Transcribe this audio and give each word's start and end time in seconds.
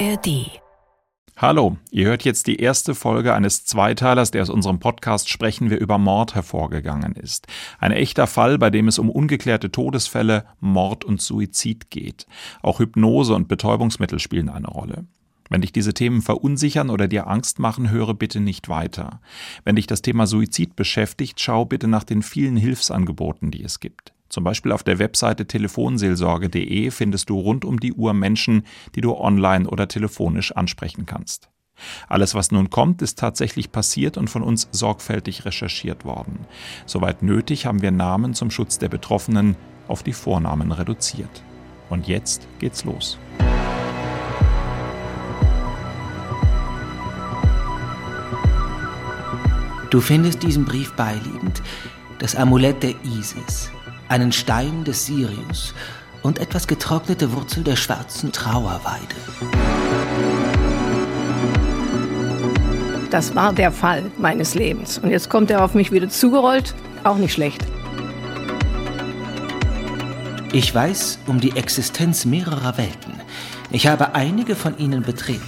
ARD. 0.00 0.60
Hallo, 1.36 1.76
ihr 1.92 2.06
hört 2.06 2.24
jetzt 2.24 2.48
die 2.48 2.56
erste 2.56 2.96
Folge 2.96 3.32
eines 3.34 3.64
Zweiteilers, 3.64 4.32
der 4.32 4.42
aus 4.42 4.50
unserem 4.50 4.80
Podcast 4.80 5.28
Sprechen 5.28 5.70
wir 5.70 5.78
über 5.78 5.98
Mord 5.98 6.34
hervorgegangen 6.34 7.14
ist. 7.14 7.46
Ein 7.78 7.92
echter 7.92 8.26
Fall, 8.26 8.58
bei 8.58 8.70
dem 8.70 8.88
es 8.88 8.98
um 8.98 9.08
ungeklärte 9.08 9.70
Todesfälle, 9.70 10.46
Mord 10.58 11.04
und 11.04 11.20
Suizid 11.20 11.90
geht. 11.90 12.26
Auch 12.62 12.80
Hypnose 12.80 13.34
und 13.34 13.46
Betäubungsmittel 13.46 14.18
spielen 14.18 14.48
eine 14.48 14.68
Rolle. 14.68 15.06
Wenn 15.48 15.60
dich 15.60 15.72
diese 15.72 15.94
Themen 15.94 16.22
verunsichern 16.22 16.90
oder 16.90 17.06
dir 17.06 17.28
Angst 17.28 17.58
machen, 17.58 17.90
höre 17.90 18.14
bitte 18.14 18.40
nicht 18.40 18.68
weiter. 18.68 19.20
Wenn 19.64 19.76
dich 19.76 19.86
das 19.86 20.02
Thema 20.02 20.26
Suizid 20.26 20.74
beschäftigt, 20.74 21.40
schau 21.40 21.66
bitte 21.66 21.86
nach 21.86 22.04
den 22.04 22.22
vielen 22.22 22.56
Hilfsangeboten, 22.56 23.50
die 23.50 23.62
es 23.62 23.78
gibt. 23.78 24.13
Zum 24.34 24.42
Beispiel 24.42 24.72
auf 24.72 24.82
der 24.82 24.98
Webseite 24.98 25.46
telefonseelsorge.de 25.46 26.90
findest 26.90 27.30
du 27.30 27.38
rund 27.38 27.64
um 27.64 27.78
die 27.78 27.92
Uhr 27.92 28.14
Menschen, 28.14 28.64
die 28.96 29.00
du 29.00 29.14
online 29.14 29.68
oder 29.68 29.86
telefonisch 29.86 30.50
ansprechen 30.50 31.06
kannst. 31.06 31.50
Alles, 32.08 32.34
was 32.34 32.50
nun 32.50 32.68
kommt, 32.68 33.00
ist 33.00 33.16
tatsächlich 33.16 33.70
passiert 33.70 34.16
und 34.16 34.28
von 34.28 34.42
uns 34.42 34.68
sorgfältig 34.72 35.44
recherchiert 35.44 36.04
worden. 36.04 36.46
Soweit 36.84 37.22
nötig 37.22 37.64
haben 37.66 37.80
wir 37.80 37.92
Namen 37.92 38.34
zum 38.34 38.50
Schutz 38.50 38.76
der 38.76 38.88
Betroffenen 38.88 39.54
auf 39.86 40.02
die 40.02 40.12
Vornamen 40.12 40.72
reduziert. 40.72 41.44
Und 41.88 42.08
jetzt 42.08 42.48
geht's 42.58 42.84
los. 42.84 43.20
Du 49.90 50.00
findest 50.00 50.42
diesen 50.42 50.64
Brief 50.64 50.92
beiliegend, 50.94 51.62
das 52.18 52.34
Amulett 52.34 52.82
der 52.82 52.94
Isis, 53.04 53.70
einen 54.14 54.30
Stein 54.30 54.84
des 54.84 55.06
Sirius 55.06 55.74
und 56.22 56.38
etwas 56.38 56.68
getrocknete 56.68 57.32
Wurzel 57.32 57.64
der 57.64 57.74
schwarzen 57.74 58.30
Trauerweide. 58.30 59.02
Das 63.10 63.34
war 63.34 63.52
der 63.52 63.72
Fall 63.72 64.04
meines 64.16 64.54
Lebens. 64.54 64.98
Und 64.98 65.10
jetzt 65.10 65.28
kommt 65.30 65.50
er 65.50 65.64
auf 65.64 65.74
mich 65.74 65.90
wieder 65.90 66.08
zugerollt. 66.08 66.76
Auch 67.02 67.16
nicht 67.16 67.32
schlecht. 67.32 67.60
Ich 70.52 70.72
weiß 70.72 71.18
um 71.26 71.40
die 71.40 71.56
Existenz 71.56 72.24
mehrerer 72.24 72.78
Welten. 72.78 73.14
Ich 73.72 73.88
habe 73.88 74.14
einige 74.14 74.54
von 74.54 74.78
ihnen 74.78 75.02
betreten. 75.02 75.42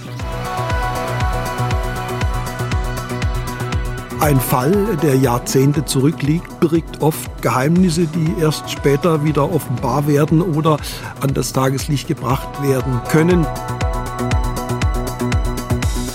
Ein 4.27 4.41
Fall, 4.41 4.97
der 5.01 5.15
Jahrzehnte 5.15 5.85
zurückliegt, 5.85 6.59
birgt 6.59 7.01
oft 7.01 7.41
Geheimnisse, 7.41 8.07
die 8.07 8.41
erst 8.41 8.69
später 8.69 9.23
wieder 9.23 9.49
offenbar 9.53 10.05
werden 10.05 10.41
oder 10.41 10.75
an 11.21 11.33
das 11.33 11.53
Tageslicht 11.53 12.09
gebracht 12.09 12.61
werden 12.61 12.99
können. 13.07 13.47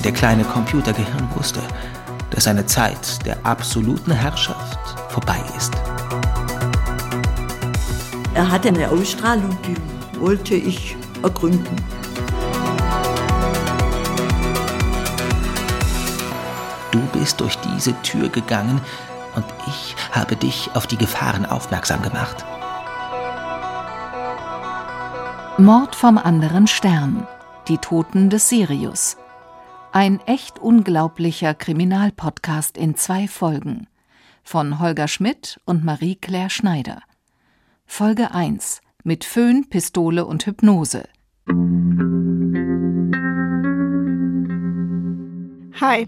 Der 0.04 0.12
kleine 0.12 0.44
Computergehirn 0.44 1.26
wusste, 1.36 1.60
dass 2.28 2.46
eine 2.46 2.66
Zeit 2.66 3.24
der 3.24 3.38
absoluten 3.46 4.12
Herrschaft 4.12 4.78
vorbei 5.08 5.40
ist. 5.56 5.72
Er 8.34 8.50
hatte 8.50 8.68
eine 8.68 8.90
Ausstrahlung, 8.90 9.56
die 9.66 10.20
wollte 10.20 10.54
ich 10.54 10.98
ergründen. 11.22 11.76
Du 16.92 17.00
bist 17.18 17.40
durch 17.40 17.56
diese 17.56 18.00
Tür 18.02 18.28
gegangen 18.28 18.80
und 19.34 19.46
ich 19.66 19.96
habe 20.12 20.36
dich 20.36 20.70
auf 20.74 20.86
die 20.86 20.98
Gefahren 20.98 21.46
aufmerksam 21.46 22.02
gemacht. 22.02 22.44
Mord 25.58 25.94
vom 25.94 26.18
anderen 26.18 26.66
Stern. 26.66 27.26
Die 27.68 27.78
Toten 27.78 28.28
des 28.28 28.50
Sirius. 28.50 29.16
Ein 29.92 30.20
echt 30.26 30.58
unglaublicher 30.58 31.54
Kriminalpodcast 31.54 32.76
in 32.76 32.94
zwei 32.94 33.26
Folgen. 33.26 33.86
Von 34.42 34.78
Holger 34.78 35.08
Schmidt 35.08 35.60
und 35.64 35.84
Marie-Claire 35.84 36.50
Schneider. 36.50 37.00
Folge 37.86 38.32
1. 38.34 38.82
Mit 39.02 39.24
Föhn, 39.24 39.66
Pistole 39.70 40.26
und 40.26 40.44
Hypnose. 40.44 41.04
Hi, 45.80 46.06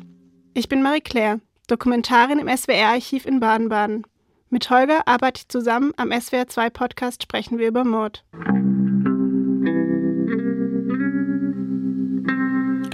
ich 0.54 0.68
bin 0.68 0.82
Marie-Claire, 0.82 1.40
Dokumentarin 1.66 2.38
im 2.38 2.48
SWR-Archiv 2.48 3.26
in 3.26 3.40
Baden-Baden. 3.40 4.04
Mit 4.50 4.70
Holger 4.70 5.06
arbeite 5.08 5.40
ich 5.40 5.48
zusammen 5.48 5.92
am 5.96 6.10
SWR2-Podcast 6.10 7.24
Sprechen 7.24 7.58
wir 7.58 7.66
über 7.66 7.84
Mord. 7.84 8.24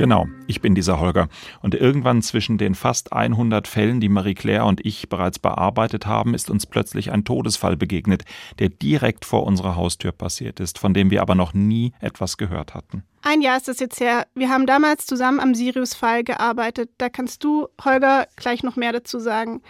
Genau, 0.01 0.29
ich 0.47 0.63
bin 0.63 0.75
dieser 0.75 0.99
Holger. 0.99 1.29
Und 1.61 1.75
irgendwann 1.75 2.23
zwischen 2.23 2.57
den 2.57 2.75
fast 2.75 3.13
100 3.13 3.69
Fällen, 3.69 4.01
die 4.01 4.09
Marie-Claire 4.09 4.65
und 4.65 4.81
ich 4.87 5.11
bereits 5.11 5.39
bearbeitet 5.39 6.07
haben, 6.07 6.33
ist 6.33 6.49
uns 6.49 6.65
plötzlich 6.65 7.13
ein 7.13 7.27
Todesfall 7.27 7.77
begegnet, 7.77 8.23
der 8.59 8.71
direkt 8.71 9.27
vor 9.27 9.45
unserer 9.45 9.77
Haustür 9.77 10.13
passiert 10.13 10.59
ist, 10.59 10.79
von 10.79 10.95
dem 10.95 11.11
wir 11.11 11.21
aber 11.21 11.35
noch 11.35 11.53
nie 11.53 11.93
etwas 12.01 12.39
gehört 12.39 12.73
hatten. 12.73 13.05
Ein 13.21 13.43
Jahr 13.43 13.59
ist 13.59 13.69
das 13.69 13.79
jetzt 13.79 14.01
her. 14.01 14.27
Wir 14.35 14.49
haben 14.49 14.65
damals 14.65 15.05
zusammen 15.05 15.39
am 15.39 15.55
Sirius-Fall 15.55 16.25
gearbeitet. 16.25 16.89
Da 16.97 17.11
kannst 17.11 17.45
du, 17.45 17.69
Holger, 17.85 18.27
gleich 18.37 18.63
noch 18.63 18.77
mehr 18.77 18.95
dazu 18.95 19.19
sagen. 19.19 19.61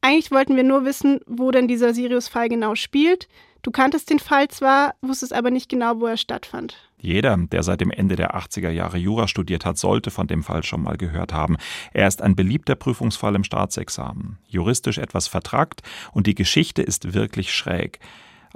Eigentlich 0.00 0.32
wollten 0.32 0.56
wir 0.56 0.64
nur 0.64 0.84
wissen, 0.84 1.20
wo 1.28 1.52
denn 1.52 1.68
dieser 1.68 1.94
Sirius-Fall 1.94 2.48
genau 2.48 2.74
spielt. 2.74 3.28
Du 3.66 3.72
kanntest 3.72 4.10
den 4.10 4.20
Fall 4.20 4.46
zwar, 4.46 4.94
wusstest 5.02 5.32
aber 5.32 5.50
nicht 5.50 5.68
genau, 5.68 5.98
wo 5.98 6.06
er 6.06 6.16
stattfand. 6.16 6.76
Jeder, 7.00 7.36
der 7.36 7.64
seit 7.64 7.80
dem 7.80 7.90
Ende 7.90 8.14
der 8.14 8.36
80er 8.36 8.70
Jahre 8.70 8.96
Jura 8.96 9.26
studiert 9.26 9.64
hat, 9.64 9.76
sollte 9.76 10.12
von 10.12 10.28
dem 10.28 10.44
Fall 10.44 10.62
schon 10.62 10.84
mal 10.84 10.96
gehört 10.96 11.32
haben. 11.32 11.56
Er 11.92 12.06
ist 12.06 12.22
ein 12.22 12.36
beliebter 12.36 12.76
Prüfungsfall 12.76 13.34
im 13.34 13.42
Staatsexamen. 13.42 14.38
Juristisch 14.46 14.98
etwas 14.98 15.26
vertrackt 15.26 15.82
und 16.12 16.28
die 16.28 16.36
Geschichte 16.36 16.80
ist 16.80 17.12
wirklich 17.12 17.52
schräg. 17.52 17.98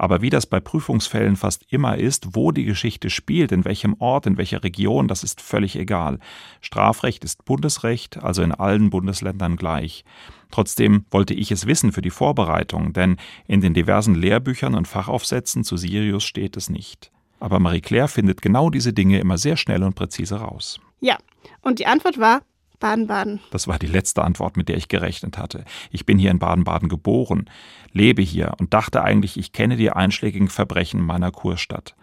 Aber 0.01 0.23
wie 0.23 0.31
das 0.31 0.47
bei 0.47 0.59
Prüfungsfällen 0.59 1.35
fast 1.35 1.71
immer 1.71 1.95
ist, 1.95 2.29
wo 2.35 2.51
die 2.51 2.65
Geschichte 2.65 3.11
spielt, 3.11 3.51
in 3.51 3.65
welchem 3.65 3.95
Ort, 3.99 4.25
in 4.25 4.35
welcher 4.35 4.63
Region, 4.63 5.07
das 5.07 5.23
ist 5.23 5.41
völlig 5.41 5.75
egal. 5.75 6.17
Strafrecht 6.59 7.23
ist 7.23 7.45
Bundesrecht, 7.45 8.17
also 8.17 8.41
in 8.41 8.51
allen 8.51 8.89
Bundesländern 8.89 9.57
gleich. 9.57 10.03
Trotzdem 10.49 11.05
wollte 11.11 11.35
ich 11.35 11.51
es 11.51 11.67
wissen 11.67 11.91
für 11.91 12.01
die 12.01 12.09
Vorbereitung, 12.09 12.93
denn 12.93 13.17
in 13.45 13.61
den 13.61 13.75
diversen 13.75 14.15
Lehrbüchern 14.15 14.73
und 14.73 14.87
Fachaufsätzen 14.87 15.63
zu 15.63 15.77
Sirius 15.77 16.23
steht 16.23 16.57
es 16.57 16.71
nicht. 16.71 17.11
Aber 17.39 17.59
Marie-Claire 17.59 18.07
findet 18.07 18.41
genau 18.41 18.71
diese 18.71 18.93
Dinge 18.93 19.19
immer 19.19 19.37
sehr 19.37 19.55
schnell 19.55 19.83
und 19.83 19.93
präzise 19.93 20.37
raus. 20.37 20.79
Ja, 20.99 21.19
und 21.61 21.77
die 21.77 21.85
Antwort 21.85 22.19
war 22.19 22.41
Baden-Baden. 22.81 23.39
Das 23.51 23.69
war 23.69 23.79
die 23.79 23.87
letzte 23.87 24.23
Antwort, 24.23 24.57
mit 24.57 24.67
der 24.67 24.75
ich 24.75 24.89
gerechnet 24.89 25.37
hatte. 25.37 25.63
Ich 25.89 26.05
bin 26.05 26.17
hier 26.17 26.31
in 26.31 26.39
Baden-Baden 26.39 26.89
geboren, 26.89 27.49
lebe 27.93 28.21
hier 28.21 28.55
und 28.59 28.73
dachte 28.73 29.01
eigentlich, 29.01 29.37
ich 29.37 29.53
kenne 29.53 29.77
die 29.77 29.91
einschlägigen 29.91 30.49
Verbrechen 30.49 31.01
meiner 31.01 31.31
Kurstadt. 31.31 31.95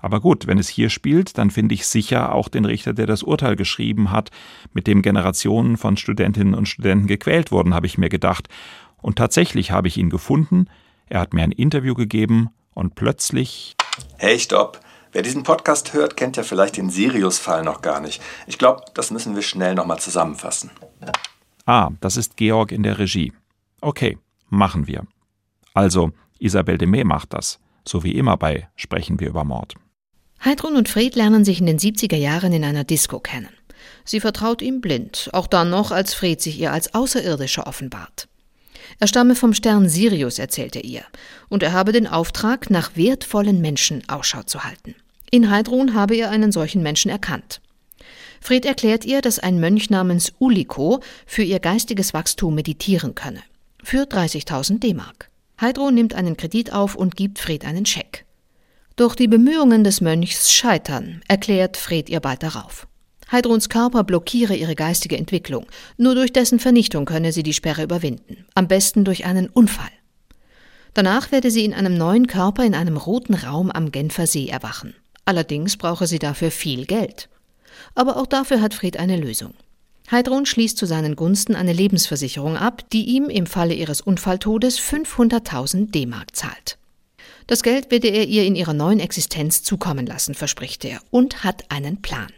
Aber 0.00 0.20
gut, 0.20 0.48
wenn 0.48 0.58
es 0.58 0.68
hier 0.68 0.90
spielt, 0.90 1.38
dann 1.38 1.52
finde 1.52 1.74
ich 1.76 1.86
sicher 1.86 2.34
auch 2.34 2.48
den 2.48 2.64
Richter, 2.64 2.92
der 2.92 3.06
das 3.06 3.22
Urteil 3.22 3.54
geschrieben 3.54 4.10
hat, 4.10 4.30
mit 4.72 4.88
dem 4.88 5.02
Generationen 5.02 5.76
von 5.76 5.96
Studentinnen 5.96 6.54
und 6.54 6.66
Studenten 6.66 7.06
gequält 7.06 7.52
wurden, 7.52 7.74
habe 7.74 7.86
ich 7.86 7.98
mir 7.98 8.08
gedacht. 8.08 8.48
Und 9.00 9.16
tatsächlich 9.16 9.70
habe 9.70 9.86
ich 9.86 9.96
ihn 9.96 10.10
gefunden, 10.10 10.66
er 11.08 11.20
hat 11.20 11.34
mir 11.34 11.42
ein 11.42 11.52
Interview 11.52 11.94
gegeben 11.94 12.50
und 12.74 12.94
plötzlich. 12.94 13.76
Hey, 14.18 14.38
stopp! 14.38 14.80
Wer 15.12 15.20
diesen 15.20 15.42
Podcast 15.42 15.92
hört, 15.92 16.16
kennt 16.16 16.38
ja 16.38 16.42
vielleicht 16.42 16.78
den 16.78 16.88
Sirius-Fall 16.88 17.62
noch 17.64 17.82
gar 17.82 18.00
nicht. 18.00 18.22
Ich 18.46 18.56
glaube, 18.56 18.82
das 18.94 19.10
müssen 19.10 19.34
wir 19.34 19.42
schnell 19.42 19.74
nochmal 19.74 19.98
zusammenfassen. 19.98 20.70
Ah, 21.66 21.90
das 22.00 22.16
ist 22.16 22.38
Georg 22.38 22.72
in 22.72 22.82
der 22.82 22.98
Regie. 22.98 23.32
Okay, 23.82 24.18
machen 24.48 24.86
wir. 24.86 25.06
Also, 25.74 26.12
Isabel 26.38 26.78
de 26.78 26.88
May 26.88 27.04
macht 27.04 27.34
das. 27.34 27.60
So 27.86 28.02
wie 28.04 28.12
immer 28.12 28.38
bei 28.38 28.68
Sprechen 28.74 29.20
wir 29.20 29.28
über 29.28 29.44
Mord. 29.44 29.74
Heidrun 30.42 30.76
und 30.76 30.88
Fred 30.88 31.14
lernen 31.14 31.44
sich 31.44 31.60
in 31.60 31.66
den 31.66 31.78
70er 31.78 32.16
Jahren 32.16 32.54
in 32.54 32.64
einer 32.64 32.84
Disco 32.84 33.20
kennen. 33.20 33.50
Sie 34.04 34.18
vertraut 34.18 34.62
ihm 34.62 34.80
blind, 34.80 35.28
auch 35.32 35.46
dann 35.46 35.68
noch, 35.68 35.90
als 35.90 36.14
Fred 36.14 36.40
sich 36.40 36.58
ihr 36.58 36.72
als 36.72 36.94
Außerirdischer 36.94 37.66
offenbart. 37.66 38.28
Er 38.98 39.06
stamme 39.06 39.34
vom 39.34 39.54
Stern 39.54 39.88
Sirius, 39.88 40.38
erzählt 40.38 40.76
er 40.76 40.84
ihr, 40.84 41.02
und 41.48 41.62
er 41.62 41.72
habe 41.72 41.92
den 41.92 42.06
Auftrag, 42.06 42.70
nach 42.70 42.96
wertvollen 42.96 43.60
Menschen 43.60 44.02
Ausschau 44.08 44.42
zu 44.42 44.64
halten. 44.64 44.94
In 45.30 45.50
Heidrun 45.50 45.94
habe 45.94 46.14
er 46.16 46.30
einen 46.30 46.52
solchen 46.52 46.82
Menschen 46.82 47.10
erkannt. 47.10 47.60
Fred 48.40 48.66
erklärt 48.66 49.04
ihr, 49.04 49.20
dass 49.20 49.38
ein 49.38 49.60
Mönch 49.60 49.88
namens 49.88 50.32
Uliko 50.38 51.00
für 51.26 51.42
ihr 51.42 51.60
geistiges 51.60 52.12
Wachstum 52.12 52.54
meditieren 52.54 53.14
könne. 53.14 53.42
Für 53.82 54.02
30.000 54.02 54.80
D-Mark. 54.80 55.30
Heidrun 55.60 55.94
nimmt 55.94 56.14
einen 56.14 56.36
Kredit 56.36 56.72
auf 56.72 56.96
und 56.96 57.16
gibt 57.16 57.38
Fred 57.38 57.64
einen 57.64 57.86
Scheck. 57.86 58.26
Doch 58.96 59.14
die 59.14 59.28
Bemühungen 59.28 59.84
des 59.84 60.00
Mönchs 60.00 60.52
scheitern, 60.52 61.22
erklärt 61.28 61.76
Fred 61.76 62.10
ihr 62.10 62.20
bald 62.20 62.42
darauf. 62.42 62.86
Heidruns 63.32 63.70
Körper 63.70 64.04
blockiere 64.04 64.54
ihre 64.54 64.74
geistige 64.74 65.16
Entwicklung. 65.16 65.66
Nur 65.96 66.14
durch 66.14 66.32
dessen 66.32 66.58
Vernichtung 66.58 67.06
könne 67.06 67.32
sie 67.32 67.42
die 67.42 67.54
Sperre 67.54 67.82
überwinden. 67.82 68.44
Am 68.54 68.68
besten 68.68 69.04
durch 69.04 69.24
einen 69.24 69.48
Unfall. 69.48 69.90
Danach 70.92 71.32
werde 71.32 71.50
sie 71.50 71.64
in 71.64 71.72
einem 71.72 71.96
neuen 71.96 72.26
Körper 72.26 72.64
in 72.64 72.74
einem 72.74 72.98
roten 72.98 73.32
Raum 73.32 73.70
am 73.70 73.90
Genfer 73.90 74.26
See 74.26 74.48
erwachen. 74.48 74.94
Allerdings 75.24 75.78
brauche 75.78 76.06
sie 76.06 76.18
dafür 76.18 76.50
viel 76.50 76.84
Geld. 76.84 77.30
Aber 77.94 78.18
auch 78.18 78.26
dafür 78.26 78.60
hat 78.60 78.74
Fred 78.74 78.98
eine 78.98 79.16
Lösung. 79.16 79.54
Heidrun 80.10 80.44
schließt 80.44 80.76
zu 80.76 80.84
seinen 80.84 81.16
Gunsten 81.16 81.54
eine 81.54 81.72
Lebensversicherung 81.72 82.58
ab, 82.58 82.82
die 82.92 83.06
ihm 83.06 83.30
im 83.30 83.46
Falle 83.46 83.72
ihres 83.72 84.02
Unfalltodes 84.02 84.78
500.000 84.78 85.90
D-Mark 85.90 86.36
zahlt. 86.36 86.76
Das 87.46 87.62
Geld 87.62 87.90
werde 87.90 88.08
er 88.08 88.26
ihr 88.26 88.44
in 88.44 88.54
ihrer 88.54 88.74
neuen 88.74 89.00
Existenz 89.00 89.62
zukommen 89.62 90.04
lassen, 90.04 90.34
verspricht 90.34 90.84
er, 90.84 91.00
und 91.10 91.44
hat 91.44 91.70
einen 91.70 92.02
Plan. 92.02 92.28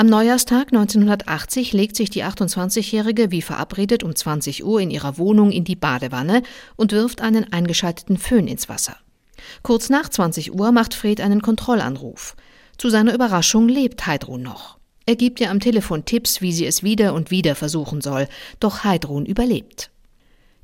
Am 0.00 0.06
Neujahrstag 0.06 0.68
1980 0.68 1.74
legt 1.74 1.94
sich 1.94 2.08
die 2.08 2.24
28-Jährige 2.24 3.30
wie 3.32 3.42
verabredet 3.42 4.02
um 4.02 4.16
20 4.16 4.64
Uhr 4.64 4.80
in 4.80 4.90
ihrer 4.90 5.18
Wohnung 5.18 5.52
in 5.52 5.64
die 5.64 5.76
Badewanne 5.76 6.42
und 6.76 6.92
wirft 6.92 7.20
einen 7.20 7.52
eingeschalteten 7.52 8.16
Föhn 8.16 8.48
ins 8.48 8.70
Wasser. 8.70 8.96
Kurz 9.62 9.90
nach 9.90 10.08
20 10.08 10.54
Uhr 10.54 10.72
macht 10.72 10.94
Fred 10.94 11.20
einen 11.20 11.42
Kontrollanruf. 11.42 12.34
Zu 12.78 12.88
seiner 12.88 13.12
Überraschung 13.12 13.68
lebt 13.68 14.06
Heidrun 14.06 14.40
noch. 14.40 14.78
Er 15.04 15.16
gibt 15.16 15.38
ihr 15.38 15.50
am 15.50 15.60
Telefon 15.60 16.06
Tipps, 16.06 16.40
wie 16.40 16.54
sie 16.54 16.64
es 16.64 16.82
wieder 16.82 17.12
und 17.12 17.30
wieder 17.30 17.54
versuchen 17.54 18.00
soll, 18.00 18.26
doch 18.58 18.84
Heidrun 18.84 19.26
überlebt. 19.26 19.90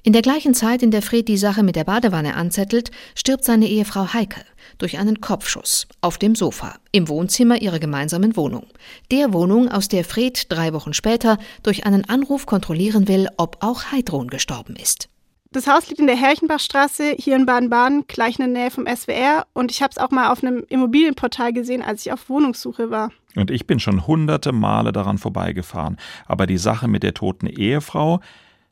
In 0.02 0.14
der 0.14 0.22
gleichen 0.22 0.54
Zeit, 0.54 0.82
in 0.82 0.92
der 0.92 1.02
Fred 1.02 1.28
die 1.28 1.36
Sache 1.36 1.62
mit 1.62 1.76
der 1.76 1.84
Badewanne 1.84 2.36
anzettelt, 2.36 2.90
stirbt 3.14 3.44
seine 3.44 3.68
Ehefrau 3.68 4.14
Heike 4.14 4.46
durch 4.78 4.98
einen 4.98 5.20
Kopfschuss 5.20 5.86
auf 6.00 6.18
dem 6.18 6.34
Sofa 6.34 6.76
im 6.92 7.08
Wohnzimmer 7.08 7.60
ihrer 7.60 7.78
gemeinsamen 7.78 8.36
Wohnung. 8.36 8.66
Der 9.10 9.32
Wohnung, 9.32 9.68
aus 9.70 9.88
der 9.88 10.04
Fred 10.04 10.50
drei 10.50 10.72
Wochen 10.72 10.94
später 10.94 11.38
durch 11.62 11.86
einen 11.86 12.08
Anruf 12.08 12.46
kontrollieren 12.46 13.08
will, 13.08 13.28
ob 13.36 13.58
auch 13.60 13.92
Heidrun 13.92 14.28
gestorben 14.28 14.76
ist. 14.76 15.08
Das 15.52 15.66
Haus 15.66 15.88
liegt 15.88 16.00
in 16.00 16.06
der 16.06 16.16
Herrchenbachstraße 16.16 17.14
hier 17.18 17.36
in 17.36 17.46
Baden-Baden, 17.46 18.04
gleich 18.08 18.38
in 18.38 18.52
der 18.52 18.62
Nähe 18.62 18.70
vom 18.70 18.86
SWR. 18.86 19.46
Und 19.54 19.70
ich 19.70 19.80
habe 19.80 19.90
es 19.90 19.98
auch 19.98 20.10
mal 20.10 20.30
auf 20.30 20.42
einem 20.42 20.64
Immobilienportal 20.68 21.52
gesehen, 21.52 21.82
als 21.82 22.04
ich 22.04 22.12
auf 22.12 22.28
Wohnungssuche 22.28 22.90
war. 22.90 23.10
Und 23.36 23.50
ich 23.50 23.66
bin 23.66 23.80
schon 23.80 24.06
hunderte 24.06 24.52
Male 24.52 24.92
daran 24.92 25.18
vorbeigefahren. 25.18 25.96
Aber 26.26 26.46
die 26.46 26.58
Sache 26.58 26.88
mit 26.88 27.02
der 27.02 27.14
toten 27.14 27.46
Ehefrau, 27.46 28.20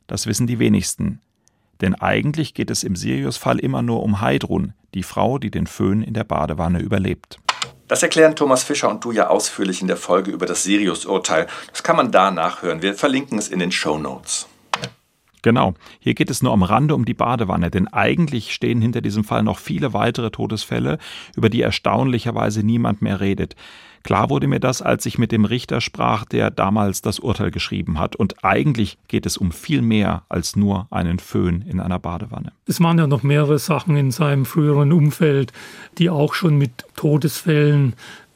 das 0.05 0.27
wissen 0.27 0.47
die 0.47 0.59
wenigsten. 0.59 1.21
Denn 1.81 1.95
eigentlich 1.95 2.53
geht 2.53 2.69
es 2.69 2.83
im 2.83 2.95
Sirius-Fall 2.95 3.59
immer 3.59 3.81
nur 3.81 4.03
um 4.03 4.21
Heidrun, 4.21 4.73
die 4.93 5.03
Frau, 5.03 5.37
die 5.37 5.51
den 5.51 5.67
Föhn 5.67 6.01
in 6.01 6.13
der 6.13 6.23
Badewanne 6.23 6.79
überlebt. 6.79 7.39
Das 7.87 8.01
erklären 8.01 8.35
Thomas 8.35 8.63
Fischer 8.63 8.89
und 8.89 9.03
du 9.03 9.11
ja 9.11 9.27
ausführlich 9.27 9.81
in 9.81 9.87
der 9.87 9.97
Folge 9.97 10.31
über 10.31 10.47
das 10.47 10.63
Sirius-Urteil. 10.63 11.47
Das 11.69 11.83
kann 11.83 11.95
man 11.95 12.11
da 12.11 12.31
nachhören. 12.31 12.81
Wir 12.81 12.95
verlinken 12.95 13.37
es 13.37 13.47
in 13.47 13.59
den 13.59 13.71
Show 13.71 13.97
Notes. 13.97 14.47
Genau. 15.43 15.75
Hier 15.99 16.15
geht 16.15 16.31
es 16.31 16.41
nur 16.41 16.53
am 16.53 16.63
Rande 16.63 16.95
um 16.95 17.05
die 17.05 17.13
Badewanne, 17.13 17.69
denn 17.69 17.87
eigentlich 17.87 18.51
stehen 18.51 18.81
hinter 18.81 19.01
diesem 19.01 19.23
Fall 19.23 19.43
noch 19.43 19.59
viele 19.59 19.93
weitere 19.93 20.31
Todesfälle, 20.31 20.97
über 21.35 21.51
die 21.51 21.61
erstaunlicherweise 21.61 22.63
niemand 22.63 23.03
mehr 23.03 23.19
redet. 23.19 23.55
Klar 24.05 24.29
wurde 24.29 24.45
mir 24.45 24.59
das, 24.59 24.83
als 24.83 25.07
ich 25.07 25.17
mit 25.17 25.31
dem 25.31 25.45
Richter 25.45 25.81
sprach, 25.81 26.25
der 26.25 26.51
damals 26.51 27.01
das 27.01 27.17
Urteil 27.17 27.49
geschrieben 27.49 27.97
hat. 27.97 28.15
Und 28.15 28.45
eigentlich 28.45 28.99
geht 29.07 29.25
es 29.25 29.35
um 29.35 29.51
viel 29.51 29.81
mehr 29.81 30.21
als 30.29 30.55
nur 30.55 30.85
einen 30.91 31.17
Föhn 31.17 31.63
in 31.63 31.79
einer 31.79 31.97
Badewanne. 31.97 32.51
Es 32.67 32.79
waren 32.79 32.99
ja 32.99 33.07
noch 33.07 33.23
mehrere 33.23 33.57
Sachen 33.57 33.97
in 33.97 34.11
seinem 34.11 34.45
früheren 34.45 34.91
Umfeld, 34.91 35.53
die 35.97 36.11
auch 36.11 36.35
schon 36.35 36.59
mit 36.59 36.85
Todesfällen 36.95 37.95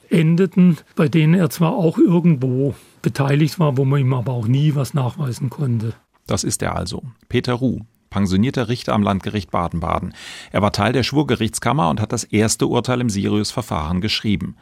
endeten, 0.10 0.77
bei 0.95 1.07
denen 1.07 1.36
er 1.36 1.51
zwar 1.51 1.74
auch 1.74 2.00
irgendwo 2.00 2.74
beteiligt 3.04 3.60
war, 3.60 3.77
wo 3.77 3.86
man 3.86 4.01
ihm 4.01 4.13
aber 4.15 4.33
auch 4.33 4.48
nie 4.48 4.74
was 4.74 4.95
nachweisen 4.95 5.51
konnte. 5.51 5.94
Das 6.25 6.44
ist 6.44 6.63
er 6.63 6.75
also. 6.75 7.04
Peter 7.27 7.54
Ruh, 7.54 7.81
pensionierter 8.10 8.69
Richter 8.69 8.94
am 8.94 9.04
Landgericht 9.04 9.51
Baden-Baden. 9.51 10.15
Er 10.51 10.63
war 10.63 10.72
Teil 10.72 10.94
der 10.94 11.04
Schwurgerichtskammer 11.04 11.89
und 11.92 12.01
hat 12.01 12.12
das 12.12 12.24
erste 12.24 12.65
Urteil 12.65 13.01
im 13.01 13.10
Sirius-Verfahren 13.10 14.01
geschrieben. 14.01 14.56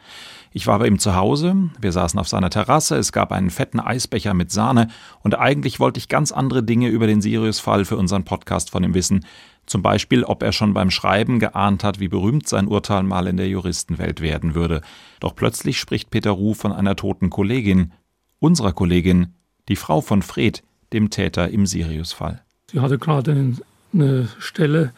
Ich 0.52 0.66
war 0.66 0.78
bei 0.78 0.86
ihm 0.86 0.98
zu 0.98 1.14
Hause, 1.14 1.54
wir 1.80 1.92
saßen 1.92 2.18
auf 2.18 2.28
seiner 2.28 2.50
Terrasse, 2.50 2.96
es 2.96 3.12
gab 3.12 3.32
einen 3.32 3.50
fetten 3.50 3.80
Eisbecher 3.80 4.34
mit 4.34 4.50
Sahne 4.50 4.88
und 5.22 5.38
eigentlich 5.38 5.78
wollte 5.78 5.98
ich 5.98 6.08
ganz 6.08 6.32
andere 6.32 6.62
Dinge 6.62 6.88
über 6.88 7.06
den 7.06 7.20
Sirius-Fall 7.20 7.84
für 7.84 7.96
unseren 7.96 8.24
Podcast 8.24 8.70
von 8.70 8.82
ihm 8.82 8.94
wissen. 8.94 9.24
Zum 9.66 9.82
Beispiel, 9.82 10.24
ob 10.24 10.42
er 10.42 10.52
schon 10.52 10.72
beim 10.72 10.90
Schreiben 10.90 11.38
geahnt 11.38 11.84
hat, 11.84 12.00
wie 12.00 12.08
berühmt 12.08 12.48
sein 12.48 12.68
Urteil 12.68 13.02
mal 13.02 13.26
in 13.26 13.36
der 13.36 13.48
Juristenwelt 13.48 14.22
werden 14.22 14.54
würde. 14.54 14.80
Doch 15.20 15.36
plötzlich 15.36 15.78
spricht 15.78 16.10
Peter 16.10 16.30
Ruh 16.30 16.54
von 16.54 16.72
einer 16.72 16.96
toten 16.96 17.28
Kollegin, 17.28 17.92
unserer 18.38 18.72
Kollegin, 18.72 19.34
die 19.68 19.76
Frau 19.76 20.00
von 20.00 20.22
Fred, 20.22 20.62
dem 20.94 21.10
Täter 21.10 21.50
im 21.50 21.66
Sirius-Fall. 21.66 22.42
Sie 22.70 22.80
hatte 22.80 22.96
gerade 22.96 23.54
eine 23.92 24.28
Stelle 24.38 24.92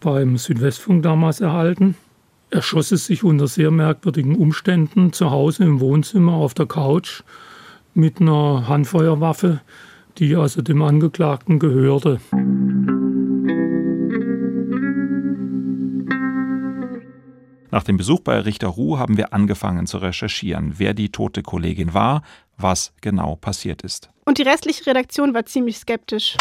beim 0.00 0.36
Südwestfunk 0.36 1.02
damals 1.02 1.40
erhalten. 1.40 1.96
Erschoss 2.52 2.92
es 2.92 3.06
sich 3.06 3.24
unter 3.24 3.48
sehr 3.48 3.70
merkwürdigen 3.70 4.36
Umständen 4.36 5.14
zu 5.14 5.30
Hause 5.30 5.64
im 5.64 5.80
Wohnzimmer 5.80 6.34
auf 6.34 6.52
der 6.52 6.66
Couch 6.66 7.22
mit 7.94 8.20
einer 8.20 8.68
Handfeuerwaffe, 8.68 9.62
die 10.18 10.36
also 10.36 10.60
dem 10.60 10.82
Angeklagten 10.82 11.58
gehörte. 11.58 12.20
Nach 17.70 17.84
dem 17.84 17.96
Besuch 17.96 18.20
bei 18.20 18.38
Richter 18.38 18.68
Ruh 18.68 18.98
haben 18.98 19.16
wir 19.16 19.32
angefangen 19.32 19.86
zu 19.86 19.96
recherchieren, 19.96 20.74
wer 20.76 20.92
die 20.92 21.08
tote 21.08 21.42
Kollegin 21.42 21.94
war, 21.94 22.22
was 22.58 22.92
genau 23.00 23.36
passiert 23.36 23.80
ist. 23.80 24.10
Und 24.26 24.36
die 24.36 24.42
restliche 24.42 24.86
Redaktion 24.86 25.32
war 25.32 25.46
ziemlich 25.46 25.78
skeptisch. 25.78 26.36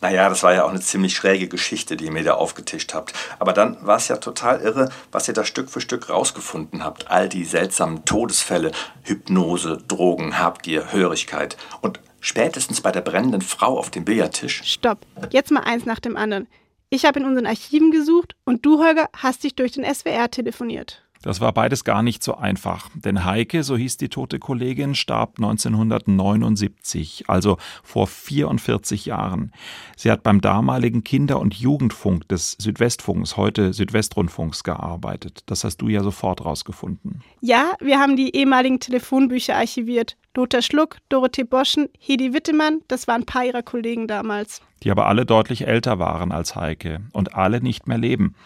Naja, 0.00 0.28
das 0.28 0.42
war 0.42 0.52
ja 0.52 0.64
auch 0.64 0.70
eine 0.70 0.80
ziemlich 0.80 1.14
schräge 1.14 1.48
Geschichte, 1.48 1.96
die 1.96 2.06
ihr 2.06 2.12
mir 2.12 2.22
da 2.22 2.34
aufgetischt 2.34 2.92
habt. 2.94 3.14
Aber 3.38 3.52
dann 3.52 3.78
war 3.80 3.96
es 3.96 4.08
ja 4.08 4.16
total 4.16 4.60
irre, 4.60 4.90
was 5.10 5.26
ihr 5.28 5.34
da 5.34 5.44
Stück 5.44 5.70
für 5.70 5.80
Stück 5.80 6.10
rausgefunden 6.10 6.84
habt. 6.84 7.10
All 7.10 7.28
die 7.28 7.44
seltsamen 7.44 8.04
Todesfälle, 8.04 8.72
Hypnose, 9.04 9.78
Drogen, 9.88 10.38
Habgier, 10.38 10.92
Hörigkeit. 10.92 11.56
Und 11.80 12.00
spätestens 12.20 12.80
bei 12.80 12.92
der 12.92 13.00
brennenden 13.00 13.40
Frau 13.40 13.78
auf 13.78 13.90
dem 13.90 14.04
Billardtisch. 14.04 14.62
Stopp, 14.64 14.98
jetzt 15.30 15.50
mal 15.50 15.60
eins 15.60 15.86
nach 15.86 16.00
dem 16.00 16.16
anderen. 16.16 16.46
Ich 16.88 17.04
habe 17.04 17.18
in 17.18 17.26
unseren 17.26 17.46
Archiven 17.46 17.90
gesucht 17.90 18.36
und 18.44 18.64
du, 18.64 18.82
Holger, 18.82 19.08
hast 19.16 19.44
dich 19.44 19.56
durch 19.56 19.72
den 19.72 19.84
SWR 19.84 20.30
telefoniert. 20.30 21.02
Das 21.26 21.40
war 21.40 21.50
beides 21.50 21.82
gar 21.82 22.04
nicht 22.04 22.22
so 22.22 22.36
einfach, 22.36 22.88
denn 22.94 23.24
Heike, 23.24 23.64
so 23.64 23.76
hieß 23.76 23.96
die 23.96 24.08
tote 24.08 24.38
Kollegin, 24.38 24.94
starb 24.94 25.38
1979, 25.38 27.24
also 27.26 27.56
vor 27.82 28.06
44 28.06 29.06
Jahren. 29.06 29.50
Sie 29.96 30.12
hat 30.12 30.22
beim 30.22 30.40
damaligen 30.40 31.02
Kinder- 31.02 31.40
und 31.40 31.54
Jugendfunk 31.54 32.28
des 32.28 32.52
Südwestfunks, 32.60 33.36
heute 33.36 33.72
Südwestrundfunks, 33.72 34.62
gearbeitet. 34.62 35.40
Das 35.46 35.64
hast 35.64 35.78
du 35.78 35.88
ja 35.88 36.04
sofort 36.04 36.44
rausgefunden. 36.44 37.24
Ja, 37.40 37.72
wir 37.80 37.98
haben 37.98 38.14
die 38.14 38.36
ehemaligen 38.36 38.78
Telefonbücher 38.78 39.56
archiviert. 39.56 40.16
Lothar 40.36 40.62
Schluck, 40.62 40.98
Dorothee 41.08 41.42
Boschen, 41.42 41.88
Hedi 41.98 42.34
Wittemann, 42.34 42.82
das 42.86 43.08
waren 43.08 43.22
ein 43.22 43.26
paar 43.26 43.44
ihrer 43.44 43.64
Kollegen 43.64 44.06
damals. 44.06 44.62
Die 44.84 44.92
aber 44.92 45.08
alle 45.08 45.26
deutlich 45.26 45.66
älter 45.66 45.98
waren 45.98 46.30
als 46.30 46.54
Heike 46.54 47.00
und 47.12 47.34
alle 47.34 47.60
nicht 47.60 47.88
mehr 47.88 47.98
leben. 47.98 48.36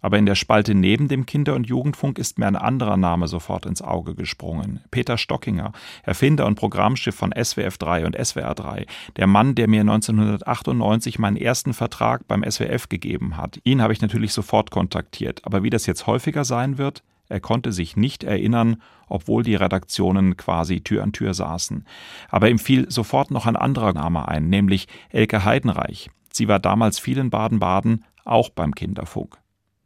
Aber 0.00 0.18
in 0.18 0.26
der 0.26 0.34
Spalte 0.34 0.74
neben 0.74 1.08
dem 1.08 1.26
Kinder- 1.26 1.54
und 1.54 1.66
Jugendfunk 1.66 2.18
ist 2.18 2.38
mir 2.38 2.46
ein 2.46 2.56
anderer 2.56 2.96
Name 2.96 3.28
sofort 3.28 3.66
ins 3.66 3.82
Auge 3.82 4.14
gesprungen. 4.14 4.80
Peter 4.90 5.18
Stockinger, 5.18 5.72
Erfinder 6.02 6.46
und 6.46 6.54
Programmschiff 6.54 7.14
von 7.14 7.32
SWF 7.32 7.78
3 7.78 8.06
und 8.06 8.16
SWR 8.16 8.54
3. 8.54 8.86
Der 9.16 9.26
Mann, 9.26 9.54
der 9.54 9.68
mir 9.68 9.80
1998 9.80 11.18
meinen 11.18 11.36
ersten 11.36 11.74
Vertrag 11.74 12.26
beim 12.28 12.44
SWF 12.48 12.88
gegeben 12.88 13.36
hat. 13.36 13.60
Ihn 13.64 13.82
habe 13.82 13.92
ich 13.92 14.00
natürlich 14.00 14.32
sofort 14.32 14.70
kontaktiert. 14.70 15.44
Aber 15.44 15.62
wie 15.62 15.70
das 15.70 15.86
jetzt 15.86 16.06
häufiger 16.06 16.44
sein 16.44 16.78
wird, 16.78 17.02
er 17.28 17.40
konnte 17.40 17.72
sich 17.72 17.96
nicht 17.96 18.24
erinnern, 18.24 18.80
obwohl 19.08 19.42
die 19.42 19.54
Redaktionen 19.54 20.36
quasi 20.36 20.80
Tür 20.80 21.02
an 21.02 21.12
Tür 21.12 21.34
saßen. 21.34 21.84
Aber 22.30 22.48
ihm 22.48 22.58
fiel 22.58 22.90
sofort 22.90 23.30
noch 23.30 23.46
ein 23.46 23.56
anderer 23.56 23.92
Name 23.92 24.28
ein, 24.28 24.48
nämlich 24.48 24.88
Elke 25.10 25.44
Heidenreich. 25.44 26.10
Sie 26.32 26.48
war 26.48 26.58
damals 26.58 26.98
viel 26.98 27.18
in 27.18 27.30
Baden-Baden, 27.30 28.04
auch 28.24 28.50
beim 28.50 28.74
Kinderfunk. 28.74 29.38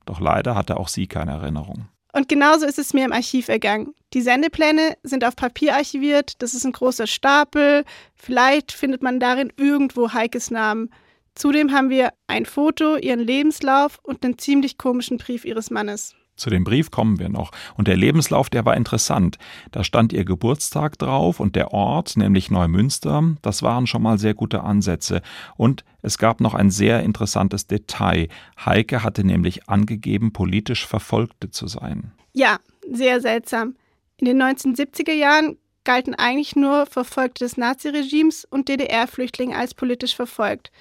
Doch 0.06 0.20
leider 0.20 0.54
hatte 0.54 0.76
auch 0.76 0.88
sie 0.88 1.06
keine 1.06 1.32
Erinnerung. 1.32 1.88
Und 2.12 2.28
genauso 2.28 2.66
ist 2.66 2.78
es 2.78 2.92
mir 2.92 3.06
im 3.06 3.12
Archiv 3.12 3.48
ergangen. 3.48 3.94
Die 4.12 4.20
Sendepläne 4.20 4.96
sind 5.02 5.24
auf 5.24 5.34
Papier 5.34 5.74
archiviert, 5.74 6.42
das 6.42 6.52
ist 6.52 6.66
ein 6.66 6.72
großer 6.72 7.06
Stapel. 7.06 7.84
Vielleicht 8.14 8.72
findet 8.72 9.02
man 9.02 9.18
darin 9.18 9.52
irgendwo 9.56 10.12
Heikes 10.12 10.50
Namen. 10.50 10.90
Zudem 11.34 11.72
haben 11.72 11.88
wir 11.88 12.12
ein 12.26 12.44
Foto, 12.44 12.96
ihren 12.96 13.20
Lebenslauf 13.20 13.98
und 14.02 14.22
einen 14.24 14.36
ziemlich 14.36 14.76
komischen 14.76 15.16
Brief 15.16 15.46
ihres 15.46 15.70
Mannes. 15.70 16.14
Zu 16.42 16.50
dem 16.50 16.64
Brief 16.64 16.90
kommen 16.90 17.20
wir 17.20 17.28
noch. 17.28 17.52
Und 17.76 17.86
der 17.86 17.96
Lebenslauf, 17.96 18.50
der 18.50 18.64
war 18.64 18.76
interessant. 18.76 19.38
Da 19.70 19.84
stand 19.84 20.12
ihr 20.12 20.24
Geburtstag 20.24 20.98
drauf 20.98 21.38
und 21.38 21.54
der 21.54 21.72
Ort, 21.72 22.16
nämlich 22.16 22.50
Neumünster. 22.50 23.36
Das 23.42 23.62
waren 23.62 23.86
schon 23.86 24.02
mal 24.02 24.18
sehr 24.18 24.34
gute 24.34 24.64
Ansätze. 24.64 25.22
Und 25.56 25.84
es 26.02 26.18
gab 26.18 26.40
noch 26.40 26.54
ein 26.54 26.72
sehr 26.72 27.04
interessantes 27.04 27.68
Detail. 27.68 28.26
Heike 28.66 29.04
hatte 29.04 29.22
nämlich 29.22 29.68
angegeben, 29.68 30.32
politisch 30.32 30.84
Verfolgte 30.84 31.52
zu 31.52 31.68
sein. 31.68 32.10
Ja, 32.32 32.58
sehr 32.90 33.20
seltsam. 33.20 33.76
In 34.16 34.24
den 34.24 34.42
1970er 34.42 35.12
Jahren 35.12 35.58
galten 35.84 36.16
eigentlich 36.16 36.56
nur 36.56 36.86
Verfolgte 36.86 37.44
des 37.44 37.56
Naziregimes 37.56 38.46
und 38.46 38.68
DDR-Flüchtlinge 38.68 39.56
als 39.56 39.74
politisch 39.74 40.16
verfolgt. 40.16 40.72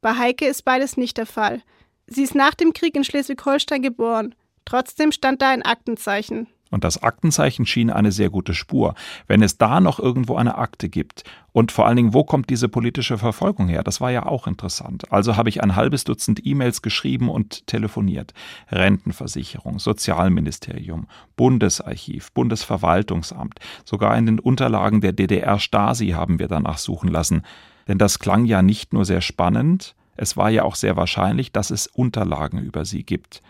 Bei 0.00 0.16
Heike 0.18 0.46
ist 0.46 0.64
beides 0.64 0.96
nicht 0.96 1.18
der 1.18 1.26
Fall. 1.26 1.62
Sie 2.08 2.24
ist 2.24 2.34
nach 2.34 2.54
dem 2.54 2.72
Krieg 2.72 2.96
in 2.96 3.04
Schleswig-Holstein 3.04 3.80
geboren. 3.80 4.34
Trotzdem 4.64 5.12
stand 5.12 5.42
da 5.42 5.50
ein 5.50 5.62
Aktenzeichen. 5.62 6.46
Und 6.70 6.82
das 6.82 7.00
Aktenzeichen 7.02 7.66
schien 7.66 7.88
eine 7.88 8.10
sehr 8.10 8.30
gute 8.30 8.52
Spur. 8.52 8.94
Wenn 9.28 9.42
es 9.42 9.58
da 9.58 9.78
noch 9.78 10.00
irgendwo 10.00 10.34
eine 10.34 10.58
Akte 10.58 10.88
gibt 10.88 11.22
und 11.52 11.70
vor 11.70 11.86
allen 11.86 11.94
Dingen, 11.94 12.14
wo 12.14 12.24
kommt 12.24 12.50
diese 12.50 12.68
politische 12.68 13.16
Verfolgung 13.16 13.68
her? 13.68 13.84
Das 13.84 14.00
war 14.00 14.10
ja 14.10 14.26
auch 14.26 14.48
interessant. 14.48 15.12
Also 15.12 15.36
habe 15.36 15.50
ich 15.50 15.62
ein 15.62 15.76
halbes 15.76 16.02
Dutzend 16.02 16.44
E-Mails 16.44 16.82
geschrieben 16.82 17.28
und 17.28 17.68
telefoniert. 17.68 18.34
Rentenversicherung, 18.72 19.78
Sozialministerium, 19.78 21.06
Bundesarchiv, 21.36 22.32
Bundesverwaltungsamt, 22.32 23.60
sogar 23.84 24.18
in 24.18 24.26
den 24.26 24.40
Unterlagen 24.40 25.00
der 25.00 25.12
DDR-Stasi 25.12 26.08
haben 26.08 26.40
wir 26.40 26.48
danach 26.48 26.78
suchen 26.78 27.08
lassen. 27.08 27.42
Denn 27.86 27.98
das 27.98 28.18
klang 28.18 28.46
ja 28.46 28.62
nicht 28.62 28.92
nur 28.92 29.04
sehr 29.04 29.20
spannend, 29.20 29.94
es 30.16 30.36
war 30.36 30.50
ja 30.50 30.62
auch 30.62 30.74
sehr 30.74 30.96
wahrscheinlich, 30.96 31.52
dass 31.52 31.70
es 31.70 31.86
Unterlagen 31.86 32.60
über 32.60 32.84
sie 32.84 33.04
gibt. 33.04 33.42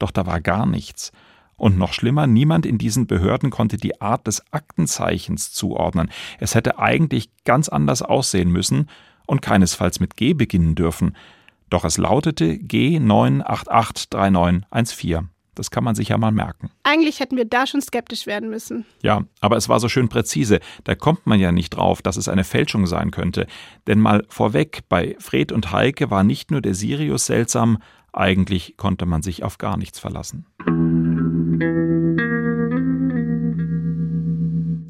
Doch 0.00 0.10
da 0.10 0.26
war 0.26 0.40
gar 0.40 0.66
nichts. 0.66 1.12
Und 1.60 1.78
noch 1.78 1.92
schlimmer, 1.92 2.26
niemand 2.26 2.66
in 2.66 2.78
diesen 2.78 3.06
Behörden 3.06 3.50
konnte 3.50 3.76
die 3.76 4.00
Art 4.00 4.26
des 4.26 4.42
Aktenzeichens 4.50 5.52
zuordnen. 5.52 6.10
Es 6.40 6.56
hätte 6.56 6.78
eigentlich 6.78 7.28
ganz 7.44 7.68
anders 7.68 8.02
aussehen 8.02 8.50
müssen 8.50 8.88
und 9.26 9.42
keinesfalls 9.42 10.00
mit 10.00 10.16
G 10.16 10.32
beginnen 10.32 10.74
dürfen. 10.74 11.14
Doch 11.68 11.84
es 11.84 11.98
lautete 11.98 12.54
G9883914. 12.54 15.26
Das 15.54 15.70
kann 15.70 15.84
man 15.84 15.94
sich 15.94 16.08
ja 16.08 16.16
mal 16.16 16.32
merken. 16.32 16.70
Eigentlich 16.84 17.20
hätten 17.20 17.36
wir 17.36 17.44
da 17.44 17.66
schon 17.66 17.82
skeptisch 17.82 18.26
werden 18.26 18.48
müssen. 18.48 18.86
Ja, 19.02 19.24
aber 19.42 19.58
es 19.58 19.68
war 19.68 19.80
so 19.80 19.90
schön 19.90 20.08
präzise. 20.08 20.60
Da 20.84 20.94
kommt 20.94 21.26
man 21.26 21.38
ja 21.38 21.52
nicht 21.52 21.68
drauf, 21.70 22.00
dass 22.00 22.16
es 22.16 22.28
eine 22.28 22.44
Fälschung 22.44 22.86
sein 22.86 23.10
könnte. 23.10 23.46
Denn 23.86 24.00
mal 24.00 24.24
vorweg, 24.30 24.80
bei 24.88 25.14
Fred 25.18 25.52
und 25.52 25.72
Heike 25.72 26.10
war 26.10 26.24
nicht 26.24 26.50
nur 26.50 26.62
der 26.62 26.74
Sirius 26.74 27.26
seltsam, 27.26 27.82
eigentlich 28.12 28.76
konnte 28.76 29.06
man 29.06 29.22
sich 29.22 29.42
auf 29.44 29.58
gar 29.58 29.76
nichts 29.76 29.98
verlassen. 29.98 30.46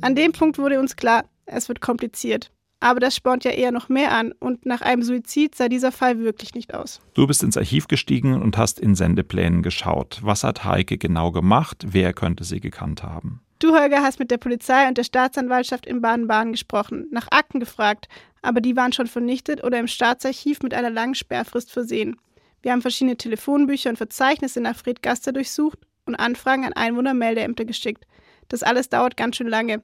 An 0.03 0.15
dem 0.15 0.33
Punkt 0.33 0.59
wurde 0.59 0.81
uns 0.81 0.97
klar, 0.97 1.25
es 1.47 1.69
wird 1.69 1.81
kompliziert. 1.81 2.51
Aber 2.83 2.99
das 2.99 3.15
spornt 3.15 3.45
ja 3.45 3.51
eher 3.51 3.73
noch 3.73 3.91
mehr 3.91 4.13
an 4.13 4.33
und 4.33 4.65
nach 4.65 4.81
einem 4.81 5.03
Suizid 5.03 5.55
sah 5.55 5.69
dieser 5.69 5.93
Fall 5.93 6.19
wirklich 6.21 6.55
nicht 6.55 6.73
aus. 6.73 7.01
Du 7.13 7.27
bist 7.27 7.43
ins 7.43 7.59
Archiv 7.59 7.89
gestiegen 7.89 8.41
und 8.41 8.57
hast 8.57 8.81
in 8.81 8.95
Sendeplänen 8.95 9.63
geschaut. 9.63 10.21
Was 10.23 10.45
hat 10.45 10.65
Heike 10.65 10.97
genau 10.97 11.31
gemacht? 11.31 11.85
Wer 11.87 12.15
könnte 12.15 12.45
sie 12.45 12.61
gekannt 12.61 13.03
haben? 13.03 13.43
Du, 13.59 13.77
Holger, 13.77 14.03
hast 14.03 14.19
mit 14.19 14.31
der 14.31 14.39
Polizei 14.39 14.89
und 14.89 14.97
der 14.97 15.05
Staatsanwaltschaft 15.05 15.85
in 15.85 16.01
Baden-Baden 16.01 16.53
gesprochen, 16.53 17.07
nach 17.11 17.29
Akten 17.31 17.61
gefragt, 17.61 18.09
aber 18.41 18.63
die 18.63 18.75
waren 18.75 18.95
schon 18.95 19.07
vernichtet 19.07 19.63
oder 19.63 19.79
im 19.79 19.87
Staatsarchiv 19.87 20.63
mit 20.63 20.73
einer 20.73 20.89
langen 20.89 21.15
Sperrfrist 21.15 21.71
versehen. 21.71 22.17
Wir 22.63 22.73
haben 22.73 22.83
verschiedene 22.83 23.17
Telefonbücher 23.17 23.91
und 23.91 23.97
Verzeichnisse 23.97 24.61
nach 24.61 24.77
Fred 24.77 25.03
Gaster 25.03 25.33
durchsucht 25.33 25.79
und 26.05 26.17
Anfragen 26.17 26.65
an 26.67 26.75
Einwohnermeldeämter 26.75 27.65
geschickt. 27.65 28.07
Das 28.49 28.63
alles 28.63 28.91
dauert 28.91 29.17
ganz 29.17 29.37
schön 29.37 29.49
lange. 29.49 29.83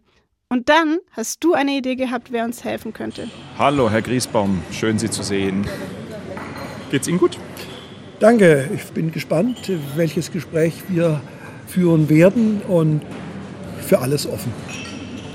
Und 0.49 0.69
dann 0.69 0.99
hast 1.11 1.43
du 1.43 1.55
eine 1.55 1.73
Idee 1.73 1.97
gehabt, 1.97 2.33
wer 2.33 2.45
uns 2.45 2.65
helfen 2.65 2.93
könnte. 2.93 3.29
Hallo, 3.59 3.91
Herr 3.91 4.03
Griesbaum, 4.03 4.63
schön 4.71 4.99
Sie 4.99 5.11
zu 5.11 5.23
sehen. 5.23 5.67
Geht's 6.91 7.09
Ihnen 7.09 7.19
gut? 7.19 7.39
Danke, 8.21 8.69
ich 8.75 8.85
bin 8.93 9.11
gespannt, 9.11 9.73
welches 9.97 10.31
Gespräch 10.31 10.75
wir 10.89 11.21
führen 11.67 12.09
werden 12.09 12.63
und 12.63 13.01
für 13.81 13.99
alles 13.99 14.27
offen. 14.27 14.53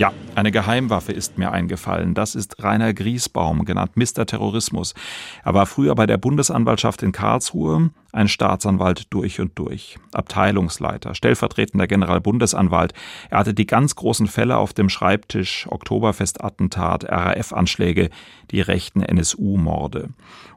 Ja, 0.01 0.12
eine 0.34 0.50
Geheimwaffe 0.50 1.12
ist 1.12 1.38
mir 1.38 1.51
eingefallen. 1.51 2.15
Das 2.15 2.34
ist 2.34 2.63
Rainer 2.63 2.91
Griesbaum, 2.91 3.65
genannt 3.65 3.98
Mr. 3.98 4.25
Terrorismus. 4.25 4.96
Er 5.43 5.53
war 5.53 5.67
früher 5.67 5.93
bei 5.93 6.08
der 6.08 6.17
Bundesanwaltschaft 6.17 7.03
in 7.03 7.12
Karlsruhe, 7.12 7.91
ein 8.12 8.27
Staatsanwalt 8.27 9.13
durch 9.13 9.39
und 9.39 9.51
durch, 9.60 10.00
Abteilungsleiter, 10.12 11.13
stellvertretender 11.13 11.86
Generalbundesanwalt. 11.86 12.96
Er 13.29 13.38
hatte 13.38 13.53
die 13.53 13.67
ganz 13.67 13.96
großen 13.96 14.25
Fälle 14.25 14.58
auf 14.58 14.74
dem 14.74 14.89
Schreibtisch, 14.89 15.67
Oktoberfestattentat, 15.70 17.03
RAF-Anschläge, 17.08 18.10
die 18.50 18.62
rechten 18.62 19.03
NSU-Morde. 19.03 20.10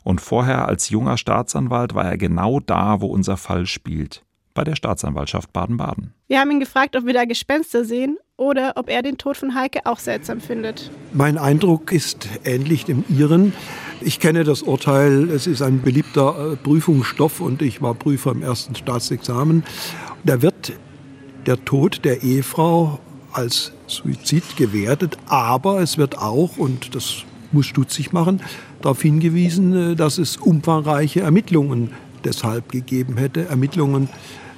Und 0.05 0.23
vorher 0.23 0.69
als 0.69 0.89
junger 0.89 1.19
Staatsanwalt 1.19 1.95
war 1.95 2.07
er 2.07 2.17
genau 2.17 2.61
da, 2.61 3.03
wo 3.03 3.09
unser 3.09 3.37
Fall 3.37 3.67
spielt, 3.67 4.25
bei 4.55 4.65
der 4.65 4.77
Staatsanwaltschaft 4.77 5.53
Baden-Baden. 5.53 6.15
Wir 6.29 6.41
haben 6.41 6.51
ihn 6.51 6.61
gefragt, 6.61 6.97
ob 6.97 7.05
wir 7.05 7.13
da 7.13 7.25
Gespenster 7.25 7.85
sehen 7.85 8.17
oder 8.37 8.73
ob 8.77 8.89
er 8.89 9.03
den 9.03 9.19
Tod 9.19 9.37
von 9.37 9.55
Heike 9.55 9.81
auch 9.85 9.99
seltsam 9.99 10.41
findet. 10.41 10.91
Mein 11.13 11.39
Eindruck 11.39 11.93
ist 11.93 12.29
ähnlich 12.45 12.85
dem 12.85 13.05
Ihren. 13.09 13.53
Ich 14.01 14.21
kenne 14.21 14.45
das 14.45 14.63
Urteil, 14.63 15.31
es 15.31 15.47
ist 15.47 15.63
ein 15.63 15.83
beliebter 15.83 16.53
äh, 16.53 16.57
Prüfungsstoff 16.57 17.41
und 17.41 17.63
ich 17.63 17.83
war 17.83 17.95
Prüfer 17.95 18.33
im 18.33 18.43
ersten 18.43 18.75
Staatsexamen. 18.75 19.65
Da 20.25 20.43
wird 20.43 20.73
der 21.47 21.65
Tod 21.65 22.05
der 22.05 22.23
Ehefrau 22.23 22.99
als 23.33 23.73
Suizid 23.87 24.57
gewertet, 24.57 25.19
aber 25.27 25.81
es 25.81 25.99
wird 25.99 26.19
auch, 26.19 26.57
und 26.57 26.95
das 26.95 27.25
muss 27.53 27.67
stutzig 27.67 28.13
machen, 28.13 28.41
darauf 28.81 29.03
hingewiesen, 29.03 29.93
äh, 29.93 29.97
dass 29.97 30.19
es 30.19 30.37
umfangreiche 30.37 31.21
Ermittlungen 31.21 31.93
deshalb 32.25 32.73
gegeben 32.73 33.17
hätte, 33.17 33.47
Ermittlungen 33.47 34.09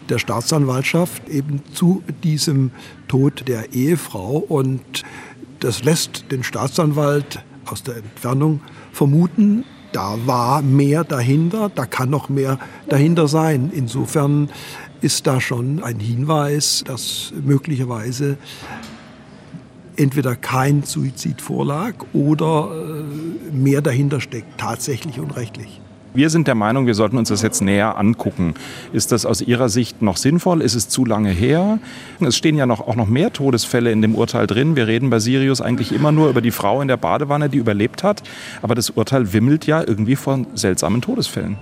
der 0.08 0.18
Staatsanwaltschaft 0.18 1.28
eben 1.28 1.62
zu 1.72 2.02
diesem 2.22 2.70
Tod 3.08 3.48
der 3.48 3.72
Ehefrau. 3.72 4.38
Und 4.38 5.04
das 5.60 5.84
lässt 5.84 6.30
den 6.30 6.42
Staatsanwalt 6.42 7.44
aus 7.66 7.82
der 7.82 7.96
Entfernung 7.96 8.60
vermuten, 8.92 9.64
da 9.92 10.18
war 10.26 10.60
mehr 10.62 11.04
dahinter, 11.04 11.70
da 11.74 11.86
kann 11.86 12.10
noch 12.10 12.28
mehr 12.28 12.58
dahinter 12.88 13.28
sein. 13.28 13.70
Insofern 13.72 14.50
ist 15.00 15.26
da 15.26 15.40
schon 15.40 15.82
ein 15.82 16.00
Hinweis, 16.00 16.84
dass 16.86 17.32
möglicherweise 17.44 18.36
entweder 19.96 20.36
kein 20.36 20.82
Suizid 20.82 21.40
vorlag 21.40 21.94
oder 22.12 22.70
äh, 22.74 23.54
mehr 23.56 23.80
dahinter 23.80 24.20
steckt, 24.20 24.58
tatsächlich 24.58 25.18
und 25.18 25.34
rechtlich. 25.36 25.80
Wir 26.16 26.30
sind 26.30 26.46
der 26.46 26.54
Meinung, 26.54 26.86
wir 26.86 26.94
sollten 26.94 27.18
uns 27.18 27.28
das 27.28 27.42
jetzt 27.42 27.60
näher 27.60 27.98
angucken. 27.98 28.54
Ist 28.94 29.12
das 29.12 29.26
aus 29.26 29.42
Ihrer 29.42 29.68
Sicht 29.68 30.00
noch 30.00 30.16
sinnvoll? 30.16 30.62
Ist 30.62 30.74
es 30.74 30.88
zu 30.88 31.04
lange 31.04 31.28
her? 31.28 31.78
Es 32.20 32.38
stehen 32.38 32.56
ja 32.56 32.64
noch, 32.64 32.80
auch 32.80 32.96
noch 32.96 33.06
mehr 33.06 33.34
Todesfälle 33.34 33.92
in 33.92 34.00
dem 34.00 34.14
Urteil 34.14 34.46
drin. 34.46 34.76
Wir 34.76 34.86
reden 34.86 35.10
bei 35.10 35.18
Sirius 35.18 35.60
eigentlich 35.60 35.92
immer 35.92 36.12
nur 36.12 36.30
über 36.30 36.40
die 36.40 36.52
Frau 36.52 36.80
in 36.80 36.88
der 36.88 36.96
Badewanne, 36.96 37.50
die 37.50 37.58
überlebt 37.58 38.02
hat. 38.02 38.22
Aber 38.62 38.74
das 38.74 38.88
Urteil 38.88 39.34
wimmelt 39.34 39.66
ja 39.66 39.86
irgendwie 39.86 40.16
von 40.16 40.46
seltsamen 40.54 41.02
Todesfällen. 41.02 41.58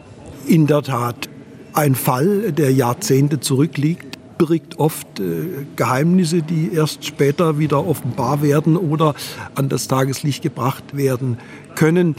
In 0.46 0.68
der 0.68 0.82
Tat. 0.82 1.28
Ein 1.72 1.96
Fall, 1.96 2.52
der 2.52 2.72
Jahrzehnte 2.72 3.40
zurückliegt, 3.40 4.16
birgt 4.38 4.78
oft 4.78 5.18
äh, 5.18 5.64
Geheimnisse, 5.74 6.42
die 6.42 6.72
erst 6.72 7.04
später 7.04 7.58
wieder 7.58 7.84
offenbar 7.84 8.42
werden 8.42 8.76
oder 8.76 9.16
an 9.56 9.68
das 9.68 9.88
Tageslicht 9.88 10.42
gebracht 10.42 10.96
werden 10.96 11.38
können 11.74 12.14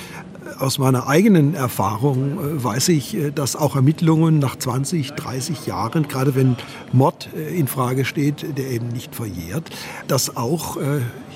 aus 0.59 0.77
meiner 0.77 1.07
eigenen 1.07 1.53
Erfahrung 1.53 2.39
äh, 2.39 2.63
weiß 2.63 2.89
ich, 2.89 3.15
äh, 3.15 3.31
dass 3.31 3.55
auch 3.55 3.75
Ermittlungen 3.75 4.39
nach 4.39 4.55
20, 4.55 5.12
30 5.12 5.65
Jahren, 5.67 6.07
gerade 6.07 6.35
wenn 6.35 6.55
Mord 6.91 7.29
äh, 7.35 7.57
in 7.57 7.67
Frage 7.67 8.05
steht, 8.05 8.57
der 8.57 8.67
eben 8.69 8.88
nicht 8.89 9.15
verjährt, 9.15 9.69
dass 10.07 10.38
auch 10.38 10.77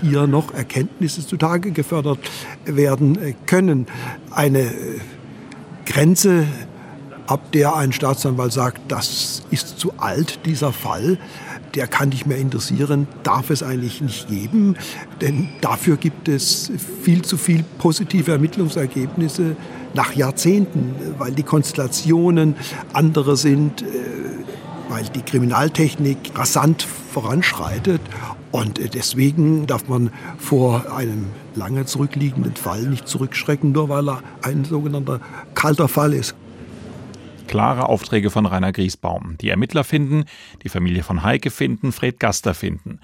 hier 0.02 0.28
noch 0.28 0.54
Erkenntnisse 0.54 1.26
zutage 1.26 1.72
gefördert 1.72 2.20
werden 2.66 3.36
können. 3.46 3.88
Eine 4.32 4.72
Grenze, 5.86 6.46
ab 7.28 7.52
der 7.52 7.76
ein 7.76 7.92
Staatsanwalt 7.92 8.54
sagt, 8.54 8.82
das 8.92 9.44
ist 9.52 9.80
zu 9.80 9.94
alt, 9.98 10.46
dieser 10.46 10.74
Fall, 10.74 11.18
der 11.76 11.88
kann 11.88 12.10
nicht 12.10 12.26
mehr 12.26 12.38
interessieren, 12.38 13.08
darf 13.24 13.50
es 13.50 13.64
eigentlich 13.64 14.02
nicht 14.02 14.28
geben, 14.28 14.76
denn 15.22 15.50
dafür 15.62 15.98
gibt 15.98 16.28
es 16.28 16.72
viel 17.04 17.22
zu 17.24 17.38
viel 17.38 17.64
positive 17.78 18.32
Ermittlungsergebnisse 18.32 19.56
nach 19.94 20.14
Jahrzehnten, 20.14 20.96
weil 21.18 21.32
die 21.32 21.44
Konstellationen 21.44 22.56
andere 22.94 23.38
sind, 23.38 23.82
äh, 23.82 23.86
weil 24.90 25.04
die 25.06 25.22
Kriminaltechnik 25.22 26.18
rasant 26.36 26.84
voranschreitet. 26.84 28.02
Und 28.52 28.80
äh, 28.80 28.90
deswegen 28.90 29.68
darf 29.68 29.88
man 29.88 30.12
vor 30.38 30.96
einem 30.96 31.28
lange 31.56 31.86
zurückliegenden 31.86 32.56
Fall 32.56 32.84
nicht 32.84 33.08
zurückschrecken, 33.08 33.72
nur 33.72 33.90
weil 33.90 34.10
er 34.10 34.22
ein 34.42 34.66
sogenannter 34.66 35.20
kalter 35.54 35.88
Fall 35.88 36.14
ist 36.14 36.36
klare 37.50 37.90
Aufträge 37.90 38.30
von 38.30 38.46
Rainer 38.46 38.72
Griesbaum. 38.72 39.36
Die 39.42 39.50
Ermittler 39.50 39.84
finden, 39.84 40.26
die 40.64 40.70
Familie 40.70 41.02
von 41.02 41.24
Heike 41.24 41.50
finden, 41.50 41.92
Fred 41.92 42.20
Gaster 42.20 42.54
finden. 42.54 43.00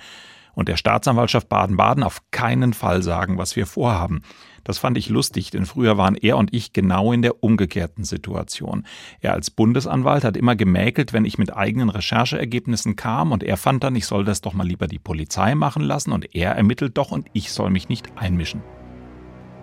Und 0.54 0.70
der 0.70 0.78
Staatsanwaltschaft 0.78 1.50
Baden-Baden 1.50 2.04
auf 2.04 2.22
keinen 2.30 2.74
Fall 2.74 3.02
sagen, 3.02 3.40
was 3.40 3.56
wir 3.56 3.66
vorhaben. 3.66 4.22
Das 4.64 4.78
fand 4.78 5.00
ich 5.00 5.10
lustig, 5.10 5.50
denn 5.50 5.66
früher 5.66 5.98
waren 5.98 6.16
er 6.16 6.38
und 6.38 6.54
ich 6.54 6.74
genau 6.74 7.12
in 7.12 7.24
der 7.24 7.44
umgekehrten 7.44 8.04
Situation. 8.04 8.86
Er 9.20 9.34
als 9.34 9.50
Bundesanwalt 9.50 10.24
hat 10.24 10.38
immer 10.38 10.56
gemäkelt, 10.56 11.12
wenn 11.12 11.26
ich 11.26 11.40
mit 11.40 11.56
eigenen 11.56 11.90
Rechercheergebnissen 11.90 12.96
kam 12.96 13.32
und 13.32 13.44
er 13.44 13.58
fand 13.58 13.84
dann, 13.84 13.96
ich 13.96 14.06
soll 14.06 14.26
das 14.26 14.42
doch 14.42 14.54
mal 14.54 14.68
lieber 14.68 14.88
die 14.88 15.00
Polizei 15.00 15.56
machen 15.56 15.82
lassen 15.82 16.12
und 16.12 16.36
er 16.36 16.52
ermittelt 16.52 16.98
doch 16.98 17.12
und 17.12 17.28
ich 17.34 17.52
soll 17.52 17.72
mich 17.72 17.90
nicht 17.90 18.16
einmischen. 18.16 18.62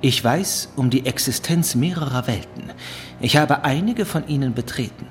Ich 0.05 0.23
weiß 0.23 0.73
um 0.75 0.91
die 0.91 1.07
Existenz 1.07 1.77
mehrerer 1.77 2.27
Welten. 2.27 2.73
Ich 3.21 3.37
habe 3.37 3.65
einige 3.65 4.05
von 4.05 4.27
ihnen 4.27 4.53
betreten. 4.53 5.07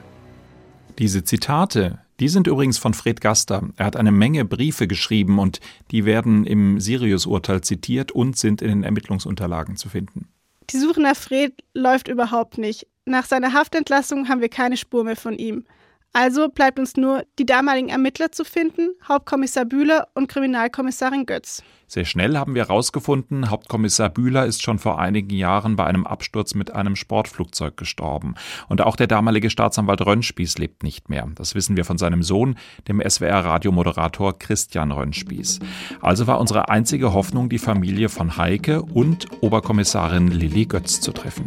Diese 0.99 1.23
Zitate, 1.23 1.99
Die 2.21 2.29
sind 2.29 2.45
übrigens 2.45 2.77
von 2.77 2.93
Fred 2.93 3.19
Gaster. 3.19 3.63
Er 3.77 3.87
hat 3.87 3.95
eine 3.95 4.11
Menge 4.11 4.45
Briefe 4.45 4.87
geschrieben 4.87 5.39
und 5.39 5.59
die 5.89 6.05
werden 6.05 6.45
im 6.45 6.79
Sirius-Urteil 6.79 7.61
zitiert 7.61 8.11
und 8.11 8.37
sind 8.37 8.61
in 8.61 8.67
den 8.67 8.83
Ermittlungsunterlagen 8.83 9.75
zu 9.75 9.89
finden. 9.89 10.27
Die 10.69 10.77
Suche 10.77 11.01
nach 11.01 11.15
Fred 11.15 11.53
läuft 11.73 12.07
überhaupt 12.07 12.59
nicht. 12.59 12.85
Nach 13.05 13.25
seiner 13.25 13.53
Haftentlassung 13.53 14.29
haben 14.29 14.39
wir 14.39 14.49
keine 14.49 14.77
Spur 14.77 15.03
mehr 15.03 15.15
von 15.15 15.33
ihm. 15.33 15.65
Also 16.13 16.49
bleibt 16.49 16.77
uns 16.77 16.97
nur, 16.97 17.23
die 17.39 17.45
damaligen 17.45 17.87
Ermittler 17.87 18.31
zu 18.31 18.43
finden, 18.43 18.89
Hauptkommissar 19.07 19.63
Bühler 19.63 20.09
und 20.13 20.27
Kriminalkommissarin 20.27 21.25
Götz. 21.25 21.63
Sehr 21.87 22.05
schnell 22.05 22.37
haben 22.37 22.55
wir 22.55 22.67
herausgefunden, 22.67 23.49
Hauptkommissar 23.49 24.09
Bühler 24.09 24.45
ist 24.45 24.61
schon 24.61 24.79
vor 24.79 24.99
einigen 24.99 25.35
Jahren 25.35 25.75
bei 25.75 25.85
einem 25.85 26.05
Absturz 26.05 26.53
mit 26.53 26.71
einem 26.71 26.95
Sportflugzeug 26.95 27.75
gestorben. 27.77 28.35
Und 28.69 28.81
auch 28.81 28.95
der 28.95 29.07
damalige 29.07 29.49
Staatsanwalt 29.49 30.05
Rönnspieß 30.05 30.57
lebt 30.57 30.83
nicht 30.83 31.09
mehr. 31.09 31.27
Das 31.35 31.55
wissen 31.55 31.77
wir 31.77 31.85
von 31.85 31.97
seinem 31.97 32.23
Sohn, 32.23 32.55
dem 32.87 33.01
SWR-Radiomoderator 33.01 34.37
Christian 34.37 34.91
Rönnspieß. 34.91 35.59
Also 36.01 36.27
war 36.27 36.39
unsere 36.39 36.69
einzige 36.69 37.13
Hoffnung, 37.13 37.49
die 37.49 37.59
Familie 37.59 38.09
von 38.09 38.37
Heike 38.37 38.81
und 38.81 39.27
Oberkommissarin 39.41 40.27
Lilly 40.27 40.65
Götz 40.65 41.01
zu 41.01 41.11
treffen. 41.11 41.45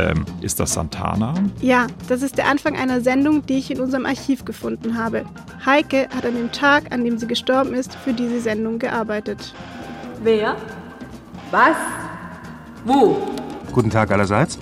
Ähm, 0.00 0.24
ist 0.40 0.58
das 0.60 0.72
Santana? 0.72 1.34
Ja, 1.60 1.86
das 2.08 2.22
ist 2.22 2.38
der 2.38 2.48
Anfang 2.48 2.74
einer 2.74 3.02
Sendung, 3.02 3.44
die 3.44 3.58
ich 3.58 3.70
in 3.70 3.80
unserem 3.80 4.06
Archiv 4.06 4.46
gefunden 4.46 4.96
habe. 4.96 5.26
Heike 5.66 6.08
hat 6.14 6.24
an 6.24 6.34
dem 6.34 6.50
Tag, 6.52 6.90
an 6.90 7.04
dem 7.04 7.18
sie 7.18 7.26
gestorben 7.26 7.74
ist, 7.74 7.96
für 7.96 8.14
diese 8.14 8.40
Sendung 8.40 8.78
gearbeitet. 8.78 9.54
Wer? 10.22 10.56
Was? 11.50 11.76
Wo? 12.84 13.28
Guten 13.72 13.90
Tag 13.90 14.10
allerseits. 14.10 14.58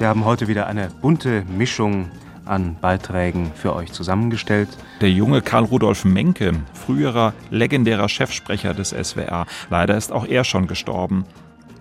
Wir 0.00 0.08
haben 0.08 0.24
heute 0.24 0.48
wieder 0.48 0.66
eine 0.66 0.88
bunte 1.00 1.44
Mischung 1.56 2.10
an 2.44 2.76
Beiträgen 2.80 3.52
für 3.54 3.76
euch 3.76 3.92
zusammengestellt. 3.92 4.70
Der 5.00 5.10
junge 5.10 5.40
Karl 5.40 5.64
Rudolf 5.64 6.04
Menke, 6.04 6.52
früherer 6.74 7.32
legendärer 7.50 8.08
Chefsprecher 8.08 8.74
des 8.74 8.90
SWR. 8.90 9.46
Leider 9.68 9.96
ist 9.96 10.10
auch 10.10 10.26
er 10.26 10.42
schon 10.42 10.66
gestorben. 10.66 11.26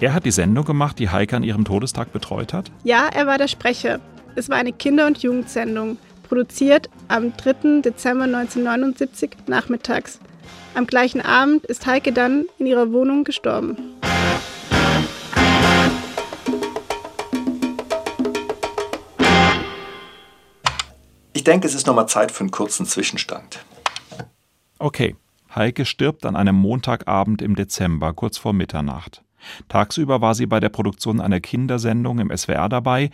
Er 0.02 0.14
hat 0.14 0.24
die 0.24 0.32
Sendung 0.32 0.64
gemacht, 0.64 0.98
die 0.98 1.10
Heike 1.10 1.36
an 1.36 1.44
ihrem 1.44 1.66
Todestag 1.66 2.14
betreut 2.14 2.54
hat? 2.54 2.72
Ja, 2.86 3.10
er 3.14 3.28
war 3.28 3.38
der 3.38 3.50
Sprecher. 3.50 4.00
Es 4.36 4.48
war 4.48 4.56
eine 4.56 4.72
Kinder- 4.72 5.06
und 5.06 5.18
Jugendsendung, 5.18 5.98
produziert 6.24 6.90
am 7.10 7.36
3. 7.36 7.82
Dezember 7.82 8.24
1979 8.24 9.32
nachmittags. 9.48 10.22
Am 10.74 10.88
gleichen 10.88 11.20
Abend 11.20 11.66
ist 11.66 11.86
Heike 11.86 12.14
dann 12.14 12.46
in 12.60 12.68
ihrer 12.68 12.94
Wohnung 12.94 13.26
gestorben. 13.26 13.76
Ich 21.34 21.44
denke, 21.44 21.68
es 21.68 21.76
ist 21.76 21.88
nochmal 21.88 22.08
Zeit 22.08 22.32
für 22.32 22.42
einen 22.42 22.52
kurzen 22.52 22.86
Zwischenstand. 22.86 23.66
Okay, 24.78 25.18
Heike 25.54 25.84
stirbt 25.84 26.26
an 26.26 26.38
einem 26.38 26.56
Montagabend 26.56 27.42
im 27.42 27.58
Dezember, 27.58 28.14
kurz 28.14 28.38
vor 28.38 28.54
Mitternacht. 28.54 29.24
Tagsüber 29.68 30.22
war 30.22 30.36
sie 30.36 30.46
bei 30.46 30.60
der 30.60 30.70
Produktion 30.70 31.22
einer 31.22 31.40
Kindersendung 31.40 32.20
im 32.20 32.36
SWR 32.36 32.70
dabei. 32.70 33.10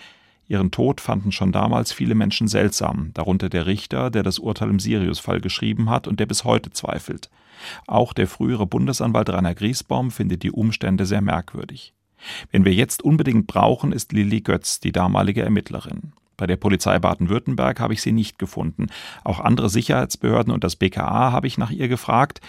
Ihren 0.47 0.71
Tod 0.71 1.01
fanden 1.01 1.31
schon 1.31 1.51
damals 1.51 1.91
viele 1.91 2.13
Menschen 2.13 2.47
seltsam, 2.47 3.11
darunter 3.13 3.49
der 3.49 3.65
Richter, 3.65 4.11
der 4.11 4.21
das 4.21 4.37
Urteil 4.37 4.69
im 4.69 4.79
Sirius-Fall 4.79 5.41
geschrieben 5.41 5.89
hat 5.89 6.07
und 6.07 6.19
der 6.19 6.27
bis 6.27 6.43
heute 6.43 6.69
zweifelt. 6.69 7.29
Auch 7.87 8.13
der 8.13 8.27
frühere 8.27 8.67
Bundesanwalt 8.67 9.29
Rainer 9.29 9.55
Griesbaum 9.55 10.11
findet 10.11 10.43
die 10.43 10.51
Umstände 10.51 11.05
sehr 11.05 11.21
merkwürdig. 11.21 11.93
Wen 12.51 12.65
wir 12.65 12.73
jetzt 12.73 13.03
unbedingt 13.03 13.47
brauchen, 13.47 13.91
ist 13.91 14.13
Lilly 14.13 14.41
Götz, 14.41 14.79
die 14.79 14.91
damalige 14.91 15.41
Ermittlerin. 15.41 16.13
Bei 16.37 16.47
der 16.47 16.57
Polizei 16.57 16.99
Baden-Württemberg 16.99 17.79
habe 17.79 17.93
ich 17.93 18.01
sie 18.01 18.11
nicht 18.11 18.37
gefunden. 18.37 18.87
Auch 19.23 19.39
andere 19.39 19.69
Sicherheitsbehörden 19.69 20.53
und 20.53 20.63
das 20.63 20.75
BKA 20.75 21.31
habe 21.31 21.47
ich 21.47 21.57
nach 21.57 21.71
ihr 21.71 21.87
gefragt 21.87 22.41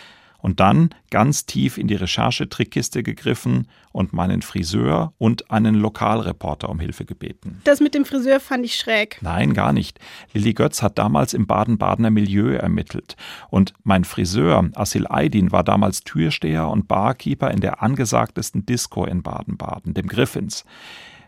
und 0.47 0.61
dann 0.61 0.91
ganz 1.11 1.45
tief 1.45 1.77
in 1.77 1.89
die 1.89 1.97
Recherchetrickkiste 1.97 3.03
gegriffen 3.03 3.67
und 3.91 4.13
meinen 4.13 4.43
Friseur 4.43 5.13
und 5.19 5.51
einen 5.51 5.75
Lokalreporter 5.75 6.69
um 6.69 6.79
Hilfe 6.79 7.05
gebeten. 7.05 7.61
Das 7.65 7.81
mit 7.81 7.97
dem 7.97 8.05
Friseur 8.05 8.39
fand 8.39 8.65
ich 8.65 8.77
schräg. 8.77 9.19
Nein, 9.23 9.55
gar 9.55 9.73
nicht. 9.73 9.99
Lilly 10.35 10.55
Götz 10.55 10.83
hat 10.83 10.99
damals 10.99 11.35
im 11.35 11.49
Baden-Badener 11.49 12.11
Milieu 12.11 12.55
ermittelt. 12.55 13.17
Und 13.51 13.73
mein 13.83 14.05
Friseur, 14.05 14.71
Asil 14.77 15.09
Aydin, 15.09 15.51
war 15.51 15.65
damals 15.65 16.05
Türsteher 16.05 16.69
und 16.69 16.87
Barkeeper 16.87 17.51
in 17.51 17.61
der 17.61 17.83
angesagtesten 17.83 18.65
Disco 18.65 19.05
in 19.05 19.25
Baden-Baden, 19.25 19.95
dem 19.95 20.07
Griffins. 20.07 20.65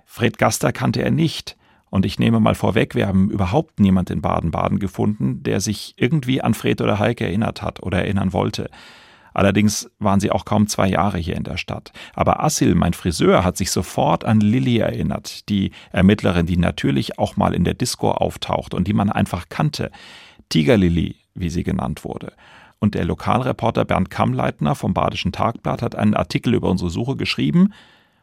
Fred 0.04 0.38
Gaster 0.38 0.70
kannte 0.70 1.02
er 1.02 1.10
nicht. 1.10 1.56
Und 1.90 2.06
ich 2.06 2.20
nehme 2.20 2.38
mal 2.38 2.54
vorweg, 2.54 2.94
wir 2.94 3.08
haben 3.08 3.30
überhaupt 3.30 3.80
niemand 3.80 4.10
in 4.10 4.20
Baden-Baden 4.20 4.78
gefunden, 4.78 5.42
der 5.42 5.58
sich 5.58 5.94
irgendwie 5.96 6.40
an 6.40 6.54
Fred 6.54 6.80
oder 6.80 7.00
Heike 7.00 7.24
erinnert 7.24 7.62
hat 7.62 7.82
oder 7.82 7.98
erinnern 7.98 8.32
wollte. 8.32 8.70
Allerdings 9.34 9.90
waren 9.98 10.20
sie 10.20 10.30
auch 10.30 10.44
kaum 10.44 10.66
zwei 10.66 10.88
Jahre 10.88 11.18
hier 11.18 11.36
in 11.36 11.44
der 11.44 11.56
Stadt. 11.56 11.92
Aber 12.14 12.42
Assil, 12.42 12.74
mein 12.74 12.92
Friseur, 12.92 13.44
hat 13.44 13.56
sich 13.56 13.70
sofort 13.70 14.24
an 14.24 14.40
Lilly 14.40 14.78
erinnert, 14.78 15.48
die 15.48 15.72
Ermittlerin, 15.92 16.46
die 16.46 16.56
natürlich 16.56 17.18
auch 17.18 17.36
mal 17.36 17.54
in 17.54 17.64
der 17.64 17.74
Disco 17.74 18.10
auftaucht 18.10 18.74
und 18.74 18.88
die 18.88 18.94
man 18.94 19.10
einfach 19.10 19.48
kannte. 19.48 19.90
Tiger 20.48 20.76
Lilly, 20.76 21.16
wie 21.34 21.50
sie 21.50 21.62
genannt 21.62 22.04
wurde. 22.04 22.32
Und 22.78 22.94
der 22.94 23.04
Lokalreporter 23.04 23.84
Bernd 23.84 24.10
Kammleitner 24.10 24.74
vom 24.74 24.94
Badischen 24.94 25.32
Tagblatt 25.32 25.82
hat 25.82 25.96
einen 25.96 26.14
Artikel 26.14 26.54
über 26.54 26.70
unsere 26.70 26.90
Suche 26.90 27.16
geschrieben. 27.16 27.72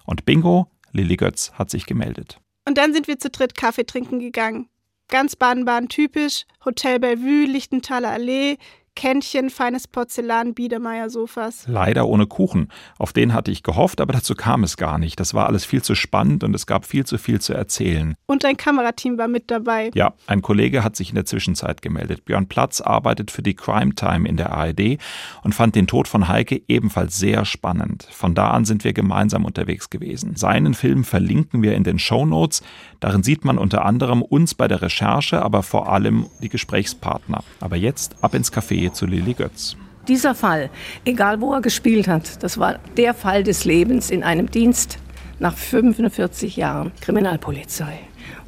Und 0.05 0.25
bingo, 0.25 0.67
Lilly 0.91 1.17
Götz 1.17 1.51
hat 1.53 1.69
sich 1.69 1.85
gemeldet. 1.85 2.39
Und 2.67 2.77
dann 2.77 2.93
sind 2.93 3.07
wir 3.07 3.19
zu 3.19 3.29
dritt 3.29 3.55
Kaffee 3.55 3.85
trinken 3.85 4.19
gegangen. 4.19 4.69
Ganz 5.09 5.35
Baden-Baden 5.35 5.89
typisch, 5.89 6.45
Hotel 6.63 6.99
Bellevue, 6.99 7.45
Lichtenthaler 7.45 8.09
Allee, 8.09 8.57
Kännchen, 8.95 9.49
feines 9.49 9.87
Porzellan, 9.87 10.53
Biedermeier-Sofas. 10.53 11.65
Leider 11.67 12.07
ohne 12.07 12.27
Kuchen. 12.27 12.69
Auf 12.97 13.11
den 13.11 13.33
hatte 13.33 13.51
ich 13.51 13.61
gehofft, 13.61 13.99
aber 13.99 14.13
dazu 14.13 14.35
kam 14.35 14.63
es 14.63 14.77
gar 14.77 14.97
nicht. 14.97 15.19
Das 15.19 15.33
war 15.33 15.47
alles 15.47 15.65
viel 15.65 15.81
zu 15.81 15.95
spannend 15.95 16.45
und 16.45 16.55
es 16.55 16.65
gab 16.65 16.85
viel 16.85 17.05
zu 17.05 17.17
viel 17.17 17.41
zu 17.41 17.53
erzählen. 17.53 18.15
Und 18.25 18.45
ein 18.45 18.55
Kamerateam 18.55 19.17
war 19.17 19.27
mit 19.27 19.51
dabei. 19.51 19.91
Ja, 19.93 20.13
ein 20.27 20.41
Kollege 20.41 20.83
hat 20.83 20.95
sich 20.95 21.09
in 21.09 21.15
der 21.15 21.25
Zwischenzeit 21.25 21.81
gemeldet. 21.81 22.23
Björn 22.23 22.47
Platz 22.47 22.79
arbeitet 22.79 23.31
für 23.31 23.43
die 23.43 23.53
Crime 23.53 23.95
Time 23.95 24.27
in 24.27 24.37
der 24.37 24.53
ARD 24.53 24.97
und 25.43 25.53
fand 25.53 25.75
den 25.75 25.87
Tod 25.87 26.07
von 26.07 26.29
Heike 26.29 26.61
ebenfalls 26.69 27.17
sehr 27.17 27.43
spannend. 27.43 28.07
Von 28.11 28.33
da 28.33 28.51
an 28.51 28.63
sind 28.63 28.85
wir 28.85 28.93
gemeinsam 28.93 29.43
unterwegs 29.43 29.89
gewesen. 29.89 30.37
Seinen 30.37 30.73
Film 30.73 31.03
verlinken 31.03 31.61
wir 31.61 31.75
in 31.75 31.83
den 31.83 31.99
Show 31.99 32.25
Notes. 32.25 32.63
Darin 33.01 33.23
sieht 33.23 33.43
man 33.43 33.57
unter 33.57 33.83
anderem 33.83 34.21
uns 34.21 34.55
bei 34.55 34.69
der 34.69 34.81
Recherche, 34.81 35.41
aber 35.41 35.63
vor 35.63 35.91
allem 35.91 36.27
die 36.41 36.49
Gesprächspartner. 36.49 37.43
Aber 37.59 37.75
jetzt 37.75 38.23
ab 38.23 38.33
ins 38.33 38.53
Café 38.53 38.84
zu 38.93 39.05
Lilly 39.05 39.33
Götz. 39.33 39.75
Dieser 40.07 40.35
Fall, 40.35 40.69
egal 41.03 41.41
wo 41.41 41.53
er 41.53 41.61
gespielt 41.61 42.07
hat, 42.07 42.43
das 42.43 42.57
war 42.59 42.79
der 42.95 43.13
Fall 43.13 43.43
des 43.43 43.65
Lebens 43.65 44.11
in 44.11 44.23
einem 44.23 44.51
Dienst 44.51 44.99
nach 45.39 45.57
45 45.57 46.55
Jahren 46.57 46.91
Kriminalpolizei. 47.01 47.99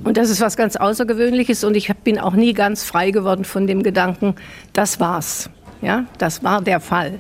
Und 0.04 0.18
das 0.18 0.30
ist 0.30 0.42
was 0.42 0.56
ganz 0.56 0.76
Außergewöhnliches 0.76 1.64
und 1.64 1.76
ich 1.76 1.92
bin 2.04 2.20
auch 2.20 2.34
nie 2.34 2.54
ganz 2.54 2.84
frei 2.84 3.12
geworden 3.12 3.46
von 3.46 3.66
dem 3.66 3.82
Gedanken, 3.82 4.36
das 4.74 5.00
war's. 5.00 5.50
Ja, 5.82 6.06
das 6.18 6.44
war 6.44 6.62
der 6.62 6.80
Fall 6.80 7.20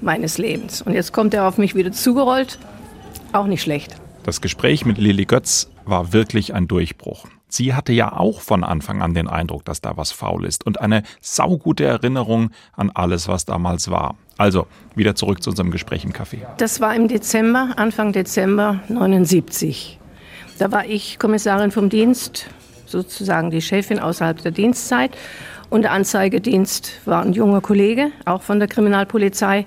meines 0.00 0.38
Lebens. 0.38 0.82
Und 0.82 0.94
jetzt 0.94 1.12
kommt 1.12 1.34
er 1.34 1.46
auf 1.46 1.58
mich 1.58 1.74
wieder 1.74 1.92
zugerollt. 1.92 2.58
Auch 3.32 3.46
nicht 3.46 3.62
schlecht. 3.62 3.96
Das 4.22 4.40
Gespräch 4.40 4.84
mit 4.84 4.98
Lilly 4.98 5.24
Götz 5.24 5.70
war 5.84 6.12
wirklich 6.12 6.54
ein 6.54 6.68
Durchbruch. 6.68 7.26
Sie 7.50 7.74
hatte 7.74 7.92
ja 7.92 8.12
auch 8.12 8.40
von 8.40 8.64
Anfang 8.64 9.02
an 9.02 9.12
den 9.12 9.28
Eindruck, 9.28 9.64
dass 9.64 9.80
da 9.80 9.96
was 9.96 10.12
faul 10.12 10.46
ist 10.46 10.64
und 10.64 10.80
eine 10.80 11.02
saugute 11.20 11.84
Erinnerung 11.84 12.50
an 12.76 12.90
alles, 12.94 13.28
was 13.28 13.44
damals 13.44 13.90
war. 13.90 14.14
Also, 14.38 14.66
wieder 14.94 15.14
zurück 15.14 15.42
zu 15.42 15.50
unserem 15.50 15.70
Gespräch 15.70 16.04
im 16.04 16.12
Café. 16.12 16.38
Das 16.56 16.80
war 16.80 16.94
im 16.94 17.08
Dezember, 17.08 17.74
Anfang 17.76 18.12
Dezember 18.12 18.80
79. 18.88 19.98
Da 20.58 20.70
war 20.70 20.86
ich 20.86 21.18
Kommissarin 21.18 21.72
vom 21.72 21.88
Dienst, 21.90 22.46
sozusagen 22.86 23.50
die 23.50 23.62
Chefin 23.62 23.98
außerhalb 23.98 24.40
der 24.42 24.52
Dienstzeit. 24.52 25.16
Und 25.70 25.82
der 25.82 25.92
Anzeigedienst 25.92 27.00
war 27.04 27.22
ein 27.22 27.32
junger 27.32 27.60
Kollege, 27.60 28.12
auch 28.24 28.42
von 28.42 28.58
der 28.58 28.68
Kriminalpolizei. 28.68 29.66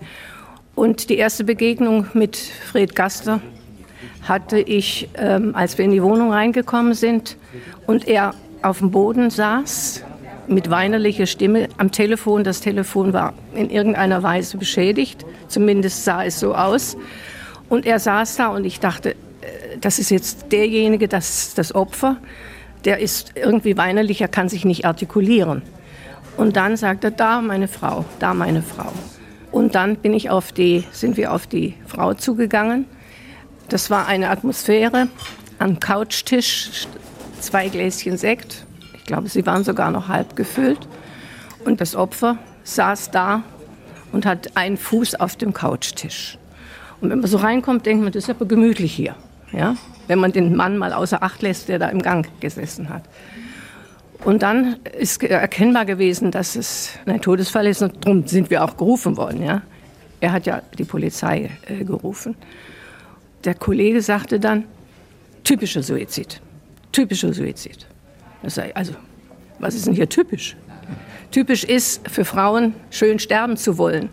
Und 0.76 1.10
die 1.10 1.18
erste 1.18 1.44
Begegnung 1.44 2.08
mit 2.14 2.36
Fred 2.38 2.96
Gaster 2.96 3.42
hatte 4.24 4.60
ich, 4.60 5.10
ähm, 5.16 5.56
als 5.56 5.78
wir 5.78 5.86
in 5.86 5.92
die 5.92 6.04
Wohnung 6.04 6.32
reingekommen 6.32 6.94
sind 6.94 7.38
und 7.88 8.08
er 8.08 8.34
auf 8.62 8.80
dem 8.80 8.92
Boden 8.92 9.30
saß 9.30 10.04
mit 10.48 10.70
weinerlicher 10.70 11.26
Stimme 11.26 11.70
am 11.78 11.92
Telefon. 11.92 12.44
Das 12.44 12.62
Telefon 12.62 13.14
war 13.14 13.34
in 13.54 13.70
irgendeiner 13.70 14.24
Weise 14.24 14.58
beschädigt, 14.58 15.26
zumindest 15.48 16.04
sah 16.04 16.24
es 16.24 16.40
so 16.40 16.56
aus. 16.56 16.98
Und 17.70 17.86
er 17.86 18.00
saß 18.00 18.38
da 18.38 18.48
und 18.48 18.66
ich 18.66 18.80
dachte, 18.80 19.12
äh, 19.12 19.16
das 19.80 20.00
ist 20.00 20.10
jetzt 20.10 20.52
derjenige, 20.52 21.08
das, 21.08 21.54
das 21.56 21.74
Opfer, 21.76 22.18
der 22.86 23.00
ist 23.00 23.34
irgendwie 23.36 23.78
weinerlich, 23.78 24.22
er 24.22 24.28
kann 24.28 24.50
sich 24.50 24.66
nicht 24.66 24.86
artikulieren. 24.86 25.62
Und 26.36 26.56
dann 26.58 26.78
sagt 26.78 27.04
er, 27.04 27.12
da 27.12 27.42
meine 27.42 27.68
Frau, 27.68 28.06
da 28.20 28.34
meine 28.34 28.62
Frau. 28.62 28.92
Und 29.52 29.76
dann 29.76 29.98
bin 29.98 30.14
ich 30.14 30.30
auf 30.30 30.52
die, 30.52 30.84
sind 30.92 31.16
wir 31.16 31.32
auf 31.32 31.48
die 31.48 31.76
Frau 31.86 32.14
zugegangen 32.16 32.86
das 33.74 33.90
war 33.90 34.08
eine 34.08 34.30
Atmosphäre, 34.30 35.08
am 35.58 35.80
Couchtisch 35.80 36.88
zwei 37.40 37.70
Gläschen 37.70 38.18
Sekt. 38.18 38.68
Ich 38.94 39.06
glaube, 39.06 39.30
sie 39.30 39.48
waren 39.48 39.64
sogar 39.64 39.90
noch 39.90 40.10
halb 40.10 40.36
gefüllt. 40.36 40.78
Und 41.66 41.82
das 41.82 41.96
Opfer 41.96 42.38
saß 42.64 43.10
da 43.10 43.42
und 44.12 44.28
hat 44.28 44.56
einen 44.56 44.78
Fuß 44.78 45.16
auf 45.16 45.38
dem 45.38 45.54
Couchtisch. 45.54 46.38
Und 47.02 47.10
wenn 47.10 47.20
man 47.20 47.28
so 47.28 47.38
reinkommt, 47.38 47.88
denkt 47.88 48.04
man, 48.04 48.14
das 48.14 48.26
ist 48.26 48.30
aber 48.30 48.46
gemütlich 48.46 48.94
hier. 48.94 49.16
Ja? 49.52 49.76
Wenn 50.06 50.20
man 50.20 50.32
den 50.32 50.56
Mann 50.56 50.78
mal 50.78 50.94
außer 50.94 51.24
Acht 51.24 51.42
lässt, 51.42 51.68
der 51.68 51.80
da 51.80 51.88
im 51.88 52.04
Gang 52.04 52.30
gesessen 52.42 52.90
hat. 52.90 53.04
Und 54.24 54.44
dann 54.44 54.76
ist 55.00 55.24
erkennbar 55.24 55.86
gewesen, 55.86 56.30
dass 56.30 56.56
es 56.56 56.92
ein 57.08 57.22
Todesfall 57.22 57.66
ist 57.66 57.82
und 57.82 58.06
darum 58.06 58.28
sind 58.28 58.52
wir 58.52 58.64
auch 58.64 58.78
gerufen 58.78 59.18
worden. 59.18 59.44
Ja? 59.44 59.64
Er 60.20 60.32
hat 60.32 60.46
ja 60.46 60.62
die 60.78 60.86
Polizei 60.86 61.50
äh, 61.66 61.84
gerufen. 61.84 62.36
Der 63.44 63.56
Kollege 63.56 64.02
sagte 64.02 64.40
dann, 64.40 64.66
typischer 65.44 65.84
Suizid, 65.84 66.42
typischer 66.92 67.34
Suizid. 67.34 67.86
also, 68.74 68.94
was 69.60 69.76
ist 69.76 69.86
denn 69.86 69.94
hier 69.94 70.08
typisch? 70.08 70.56
Typisch 71.32 71.64
ist 71.64 72.08
für 72.10 72.26
Frauen, 72.26 72.76
schön 72.92 73.20
sterben 73.20 73.58
zu 73.58 73.78
wollen. 73.78 74.10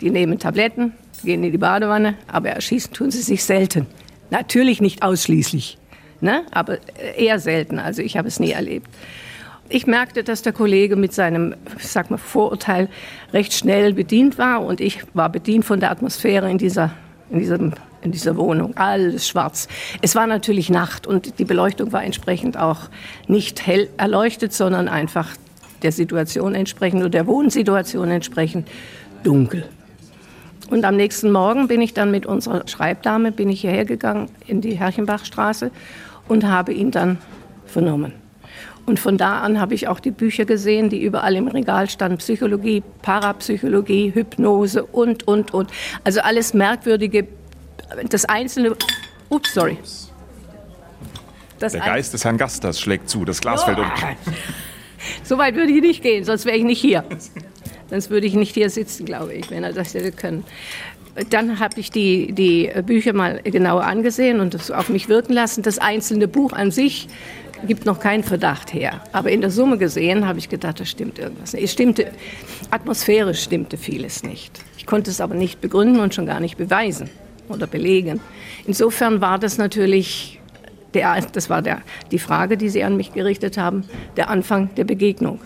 Die 0.00 0.10
nehmen 0.10 0.38
Tabletten, 0.38 0.92
gehen 1.22 1.44
in 1.44 1.52
die 1.52 1.58
Badewanne, 1.58 2.16
aber 2.26 2.50
erschießen 2.50 2.92
tun 2.92 3.10
sie 3.10 3.22
sich 3.22 3.44
selten. 3.44 3.86
Natürlich 4.30 4.80
nicht 4.80 5.02
ausschließlich, 5.02 5.78
ne? 6.20 6.42
aber 6.50 6.78
eher 7.16 7.38
selten. 7.38 7.78
Also 7.78 8.02
ich 8.02 8.16
habe 8.16 8.28
es 8.28 8.40
nie 8.40 8.52
erlebt. 8.52 8.88
Ich 9.68 9.86
merkte, 9.86 10.24
dass 10.24 10.42
der 10.42 10.52
Kollege 10.52 10.96
mit 10.96 11.12
seinem, 11.12 11.54
sag 11.78 12.10
mal, 12.10 12.18
Vorurteil 12.18 12.88
recht 13.32 13.52
schnell 13.52 13.94
bedient 13.94 14.36
war 14.36 14.64
und 14.64 14.80
ich 14.80 15.02
war 15.14 15.30
bedient 15.30 15.64
von 15.64 15.80
der 15.80 15.90
Atmosphäre 15.90 16.50
in 16.50 16.58
dieser, 16.58 16.92
in 17.30 17.38
diesem, 17.38 17.72
in 18.04 18.12
dieser 18.12 18.36
Wohnung. 18.36 18.76
Alles 18.76 19.26
schwarz. 19.26 19.66
Es 20.02 20.14
war 20.14 20.26
natürlich 20.26 20.70
Nacht 20.70 21.06
und 21.06 21.38
die 21.38 21.44
Beleuchtung 21.44 21.92
war 21.92 22.04
entsprechend 22.04 22.56
auch 22.56 22.90
nicht 23.26 23.66
hell 23.66 23.88
erleuchtet, 23.96 24.52
sondern 24.52 24.88
einfach 24.88 25.30
der 25.82 25.92
Situation 25.92 26.54
entsprechend 26.54 27.00
oder 27.00 27.10
der 27.10 27.26
Wohnsituation 27.26 28.10
entsprechend 28.10 28.68
dunkel. 29.22 29.64
Und 30.70 30.84
am 30.84 30.96
nächsten 30.96 31.30
Morgen 31.30 31.68
bin 31.68 31.80
ich 31.82 31.92
dann 31.92 32.10
mit 32.10 32.24
unserer 32.26 32.66
Schreibdame 32.66 33.32
bin 33.32 33.48
ich 33.50 33.60
hierher 33.60 33.84
gegangen 33.84 34.28
in 34.46 34.60
die 34.60 34.78
Herrchenbachstraße 34.78 35.70
und 36.28 36.44
habe 36.44 36.72
ihn 36.72 36.90
dann 36.90 37.18
vernommen. 37.66 38.12
Und 38.86 39.00
von 39.00 39.16
da 39.16 39.40
an 39.40 39.60
habe 39.60 39.74
ich 39.74 39.88
auch 39.88 39.98
die 39.98 40.10
Bücher 40.10 40.44
gesehen, 40.44 40.90
die 40.90 41.02
überall 41.02 41.36
im 41.36 41.48
Regal 41.48 41.88
standen. 41.88 42.18
Psychologie, 42.18 42.82
Parapsychologie, 43.02 44.12
Hypnose 44.14 44.84
und, 44.84 45.26
und, 45.26 45.54
und. 45.54 45.70
Also 46.04 46.20
alles 46.20 46.52
Merkwürdige. 46.52 47.26
Das 48.10 48.24
Einzelne... 48.24 48.76
Ups, 49.28 49.54
sorry. 49.54 49.78
Das 51.58 51.72
Der 51.72 51.80
Geist 51.80 52.12
des 52.12 52.24
Herrn 52.24 52.36
Gasters 52.36 52.80
schlägt 52.80 53.08
zu. 53.08 53.24
Das 53.24 53.40
Glas 53.40 53.62
oh. 53.62 53.66
fällt 53.66 53.78
um. 53.78 53.86
So 55.22 55.38
weit 55.38 55.54
würde 55.54 55.72
ich 55.72 55.80
nicht 55.80 56.02
gehen, 56.02 56.24
sonst 56.24 56.44
wäre 56.44 56.56
ich 56.56 56.64
nicht 56.64 56.80
hier. 56.80 57.04
Sonst 57.90 58.10
würde 58.10 58.26
ich 58.26 58.34
nicht 58.34 58.54
hier 58.54 58.70
sitzen, 58.70 59.04
glaube 59.04 59.34
ich, 59.34 59.50
wenn 59.50 59.62
er 59.62 59.72
das 59.72 59.94
hätte 59.94 60.12
können. 60.12 60.44
Dann 61.30 61.60
habe 61.60 61.78
ich 61.78 61.90
die, 61.90 62.32
die 62.32 62.70
Bücher 62.84 63.12
mal 63.12 63.40
genauer 63.42 63.84
angesehen 63.84 64.40
und 64.40 64.54
das 64.54 64.70
auf 64.70 64.88
mich 64.88 65.08
wirken 65.08 65.32
lassen. 65.32 65.62
Das 65.62 65.78
einzelne 65.78 66.26
Buch 66.26 66.52
an 66.52 66.70
sich 66.70 67.08
gibt 67.66 67.86
noch 67.86 68.00
keinen 68.00 68.24
Verdacht 68.24 68.74
her. 68.74 69.00
Aber 69.12 69.30
in 69.30 69.40
der 69.40 69.50
Summe 69.50 69.78
gesehen 69.78 70.26
habe 70.26 70.38
ich 70.38 70.48
gedacht, 70.48 70.80
da 70.80 70.84
stimmt 70.84 71.18
irgendwas. 71.18 71.54
Es 71.54 71.72
stimmte, 71.72 72.10
atmosphärisch 72.70 73.42
stimmte 73.42 73.76
vieles 73.76 74.22
nicht. 74.22 74.60
Ich 74.76 74.86
konnte 74.86 75.10
es 75.10 75.20
aber 75.20 75.34
nicht 75.34 75.60
begründen 75.60 76.00
und 76.00 76.14
schon 76.14 76.26
gar 76.26 76.40
nicht 76.40 76.56
beweisen 76.56 77.08
oder 77.48 77.66
belegen. 77.66 78.20
Insofern 78.66 79.20
war 79.20 79.38
das 79.38 79.58
natürlich, 79.58 80.40
der, 80.94 81.20
das 81.32 81.50
war 81.50 81.62
der, 81.62 81.82
die 82.10 82.18
Frage, 82.18 82.56
die 82.56 82.68
Sie 82.68 82.84
an 82.84 82.96
mich 82.96 83.12
gerichtet 83.12 83.58
haben, 83.58 83.84
der 84.16 84.30
Anfang 84.30 84.74
der 84.74 84.84
Begegnung. 84.84 85.40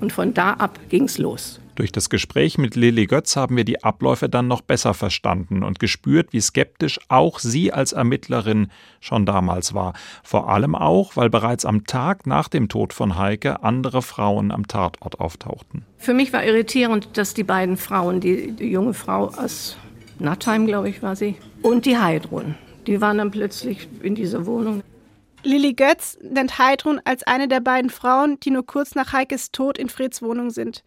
Und 0.00 0.12
von 0.12 0.34
da 0.34 0.52
ab 0.52 0.78
ging 0.88 1.04
es 1.04 1.18
los. 1.18 1.60
Durch 1.78 1.92
das 1.92 2.10
Gespräch 2.10 2.58
mit 2.58 2.74
Lilly 2.74 3.06
Götz 3.06 3.36
haben 3.36 3.56
wir 3.56 3.62
die 3.62 3.84
Abläufe 3.84 4.28
dann 4.28 4.48
noch 4.48 4.62
besser 4.62 4.94
verstanden 4.94 5.62
und 5.62 5.78
gespürt, 5.78 6.32
wie 6.32 6.40
skeptisch 6.40 6.98
auch 7.06 7.38
sie 7.38 7.72
als 7.72 7.92
Ermittlerin 7.92 8.72
schon 8.98 9.26
damals 9.26 9.74
war. 9.74 9.92
Vor 10.24 10.48
allem 10.48 10.74
auch, 10.74 11.14
weil 11.14 11.30
bereits 11.30 11.64
am 11.64 11.84
Tag 11.84 12.26
nach 12.26 12.48
dem 12.48 12.68
Tod 12.68 12.92
von 12.92 13.16
Heike 13.16 13.62
andere 13.62 14.02
Frauen 14.02 14.50
am 14.50 14.66
Tatort 14.66 15.20
auftauchten. 15.20 15.84
Für 15.98 16.14
mich 16.14 16.32
war 16.32 16.42
irritierend, 16.42 17.10
dass 17.16 17.32
die 17.32 17.44
beiden 17.44 17.76
Frauen, 17.76 18.18
die, 18.18 18.50
die 18.50 18.72
junge 18.72 18.92
Frau 18.92 19.26
aus 19.28 19.76
Nattheim, 20.20 20.66
glaube 20.66 20.88
ich, 20.88 21.02
war 21.02 21.16
sie, 21.16 21.36
und 21.62 21.86
die 21.86 21.98
Heidrun, 21.98 22.54
die 22.86 23.00
waren 23.00 23.18
dann 23.18 23.30
plötzlich 23.30 23.88
in 24.02 24.14
dieser 24.14 24.46
Wohnung. 24.46 24.82
Lilly 25.44 25.74
Götz 25.74 26.18
nennt 26.20 26.58
Heidrun 26.58 27.00
als 27.04 27.22
eine 27.22 27.46
der 27.46 27.60
beiden 27.60 27.90
Frauen, 27.90 28.40
die 28.40 28.50
nur 28.50 28.66
kurz 28.66 28.94
nach 28.94 29.12
Heikes 29.12 29.52
Tod 29.52 29.78
in 29.78 29.88
Freds 29.88 30.20
Wohnung 30.20 30.50
sind. 30.50 30.82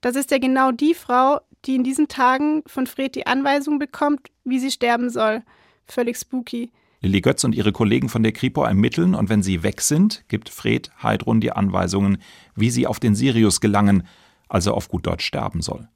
Das 0.00 0.16
ist 0.16 0.32
ja 0.32 0.38
genau 0.38 0.72
die 0.72 0.94
Frau, 0.94 1.40
die 1.64 1.76
in 1.76 1.84
diesen 1.84 2.08
Tagen 2.08 2.62
von 2.66 2.86
Fred 2.86 3.14
die 3.14 3.26
Anweisung 3.26 3.78
bekommt, 3.78 4.28
wie 4.44 4.58
sie 4.58 4.72
sterben 4.72 5.10
soll. 5.10 5.42
Völlig 5.86 6.16
spooky. 6.16 6.72
Lilly 7.00 7.20
Götz 7.20 7.44
und 7.44 7.54
ihre 7.54 7.72
Kollegen 7.72 8.08
von 8.08 8.22
der 8.22 8.32
Kripo 8.32 8.64
ermitteln 8.64 9.14
und 9.14 9.28
wenn 9.28 9.42
sie 9.42 9.62
weg 9.62 9.80
sind, 9.80 10.24
gibt 10.28 10.48
Fred 10.48 10.90
Heidrun 11.02 11.40
die 11.40 11.52
Anweisungen, 11.52 12.18
wie 12.54 12.70
sie 12.70 12.86
auf 12.86 13.00
den 13.00 13.14
Sirius 13.14 13.60
gelangen, 13.60 14.06
also 14.48 14.72
auf 14.72 14.88
gut 14.88 15.06
Deutsch 15.06 15.24
sterben 15.24 15.62
soll. 15.62 15.88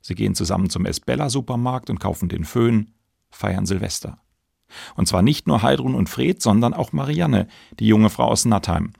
Sie 0.00 0.14
gehen 0.14 0.34
zusammen 0.34 0.70
zum 0.70 0.86
Esbella-Supermarkt 0.86 1.90
und 1.90 2.00
kaufen 2.00 2.28
den 2.28 2.44
Föhn, 2.44 2.92
feiern 3.30 3.66
Silvester. 3.66 4.18
Und 4.94 5.08
zwar 5.08 5.22
nicht 5.22 5.46
nur 5.46 5.62
Heidrun 5.62 5.94
und 5.94 6.08
Fred, 6.08 6.42
sondern 6.42 6.74
auch 6.74 6.92
Marianne, 6.92 7.48
die 7.78 7.86
junge 7.86 8.10
Frau 8.10 8.26
aus 8.26 8.44
Nattheim 8.44 8.92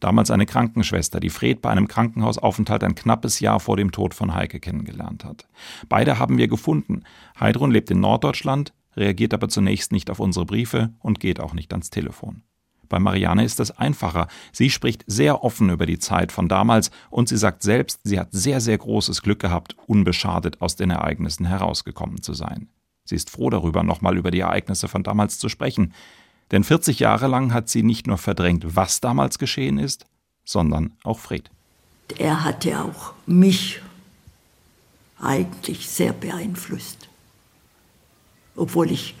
damals 0.00 0.30
eine 0.30 0.46
Krankenschwester, 0.46 1.20
die 1.20 1.30
Fred 1.30 1.62
bei 1.62 1.70
einem 1.70 1.86
Krankenhausaufenthalt 1.86 2.82
ein 2.82 2.94
knappes 2.94 3.40
Jahr 3.40 3.60
vor 3.60 3.76
dem 3.76 3.92
Tod 3.92 4.14
von 4.14 4.34
Heike 4.34 4.58
kennengelernt 4.58 5.24
hat. 5.24 5.46
Beide 5.88 6.18
haben 6.18 6.38
wir 6.38 6.48
gefunden. 6.48 7.04
Heidrun 7.38 7.70
lebt 7.70 7.90
in 7.90 8.00
Norddeutschland, 8.00 8.72
reagiert 8.96 9.34
aber 9.34 9.48
zunächst 9.48 9.92
nicht 9.92 10.10
auf 10.10 10.18
unsere 10.18 10.46
Briefe 10.46 10.92
und 10.98 11.20
geht 11.20 11.40
auch 11.40 11.54
nicht 11.54 11.72
ans 11.72 11.90
Telefon. 11.90 12.42
Bei 12.90 12.98
Marianne 12.98 13.44
ist 13.44 13.60
es 13.60 13.70
einfacher. 13.70 14.26
Sie 14.52 14.68
spricht 14.68 15.04
sehr 15.06 15.42
offen 15.42 15.70
über 15.70 15.86
die 15.86 15.98
Zeit 15.98 16.32
von 16.32 16.48
damals 16.48 16.90
und 17.08 17.30
sie 17.30 17.38
sagt 17.38 17.62
selbst, 17.62 18.00
sie 18.04 18.20
hat 18.20 18.28
sehr, 18.32 18.60
sehr 18.60 18.76
großes 18.76 19.22
Glück 19.22 19.38
gehabt, 19.38 19.76
unbeschadet 19.86 20.60
aus 20.60 20.76
den 20.76 20.90
Ereignissen 20.90 21.46
herausgekommen 21.46 22.20
zu 22.20 22.34
sein. 22.34 22.68
Sie 23.04 23.14
ist 23.14 23.30
froh 23.30 23.48
darüber, 23.48 23.82
nochmal 23.84 24.18
über 24.18 24.30
die 24.30 24.40
Ereignisse 24.40 24.88
von 24.88 25.04
damals 25.04 25.38
zu 25.38 25.48
sprechen. 25.48 25.94
Denn 26.50 26.64
40 26.64 26.98
Jahre 26.98 27.28
lang 27.28 27.54
hat 27.54 27.68
sie 27.68 27.84
nicht 27.84 28.08
nur 28.08 28.18
verdrängt, 28.18 28.76
was 28.76 29.00
damals 29.00 29.38
geschehen 29.38 29.78
ist, 29.78 30.04
sondern 30.44 30.92
auch 31.04 31.20
Fred. 31.20 31.48
Er 32.18 32.42
hatte 32.44 32.82
auch 32.82 33.14
mich 33.24 33.80
eigentlich 35.20 35.88
sehr 35.88 36.12
beeinflusst. 36.12 37.08
Obwohl 38.56 38.90
ich, 38.90 39.14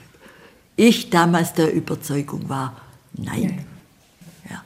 ich 0.74 1.10
damals 1.10 1.54
der 1.54 1.72
Überzeugung 1.72 2.48
war, 2.48 2.74
nein. 3.24 3.64
Ja. 4.48 4.62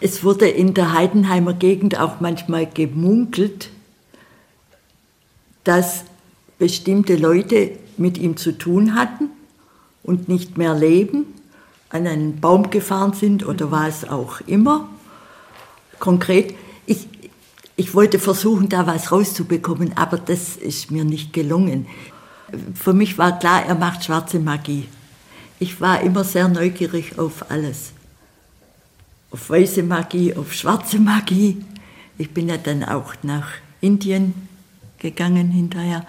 Es 0.00 0.24
wurde 0.24 0.48
in 0.48 0.74
der 0.74 0.92
Heidenheimer 0.92 1.54
Gegend 1.54 1.98
auch 1.98 2.20
manchmal 2.20 2.66
gemunkelt, 2.66 3.70
dass 5.64 6.04
bestimmte 6.58 7.16
Leute 7.16 7.72
mit 7.96 8.18
ihm 8.18 8.36
zu 8.36 8.52
tun 8.52 8.94
hatten 8.94 9.30
und 10.02 10.28
nicht 10.28 10.58
mehr 10.58 10.74
leben 10.74 11.26
an 11.94 12.06
einen 12.06 12.40
Baum 12.40 12.70
gefahren 12.70 13.12
sind 13.12 13.46
oder 13.46 13.70
was 13.70 14.08
auch 14.08 14.40
immer. 14.46 14.88
Konkret, 16.00 16.54
ich, 16.86 17.08
ich 17.76 17.94
wollte 17.94 18.18
versuchen, 18.18 18.68
da 18.68 18.86
was 18.86 19.12
rauszubekommen, 19.12 19.96
aber 19.96 20.18
das 20.18 20.56
ist 20.56 20.90
mir 20.90 21.04
nicht 21.04 21.32
gelungen. 21.32 21.86
Für 22.74 22.92
mich 22.92 23.16
war 23.16 23.38
klar, 23.38 23.64
er 23.64 23.76
macht 23.76 24.04
schwarze 24.04 24.40
Magie. 24.40 24.88
Ich 25.64 25.80
war 25.80 26.02
immer 26.02 26.24
sehr 26.24 26.46
neugierig 26.46 27.18
auf 27.18 27.50
alles. 27.50 27.94
Auf 29.30 29.48
weiße 29.48 29.82
Magie, 29.82 30.34
auf 30.34 30.52
schwarze 30.52 30.98
Magie. 30.98 31.64
Ich 32.18 32.32
bin 32.32 32.50
ja 32.50 32.58
dann 32.58 32.84
auch 32.84 33.14
nach 33.22 33.48
Indien 33.80 34.34
gegangen 34.98 35.50
hinterher. 35.50 36.04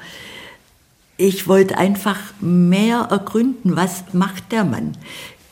Ich 1.16 1.48
wollte 1.48 1.78
einfach 1.78 2.20
mehr 2.42 3.08
ergründen, 3.10 3.78
was 3.78 4.04
macht 4.12 4.52
der 4.52 4.66
Mann? 4.66 4.98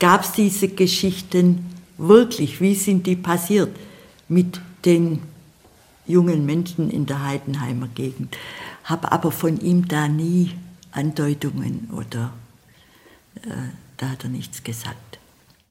Gab 0.02 0.26
es 0.26 0.34
diese 0.34 0.68
Geschichten 0.68 1.66
wirklich? 1.98 2.60
Wie 2.60 2.76
sind 2.76 3.08
die 3.08 3.16
passiert 3.16 3.74
mit 4.28 4.60
den 4.84 5.22
jungen 6.06 6.46
Menschen 6.46 6.90
in 6.90 7.06
der 7.06 7.24
Heidenheimer 7.24 7.88
Gegend? 7.96 8.36
Habe 8.84 9.14
aber 9.14 9.32
von 9.32 9.62
ihm 9.62 9.88
da 9.88 10.10
nie 10.10 10.52
Andeutungen 10.92 11.90
oder 11.94 12.34
äh, 13.46 13.83
da 13.98 14.10
hat 14.10 14.24
er 14.24 14.30
nichts 14.30 14.64
gesagt. 14.64 15.20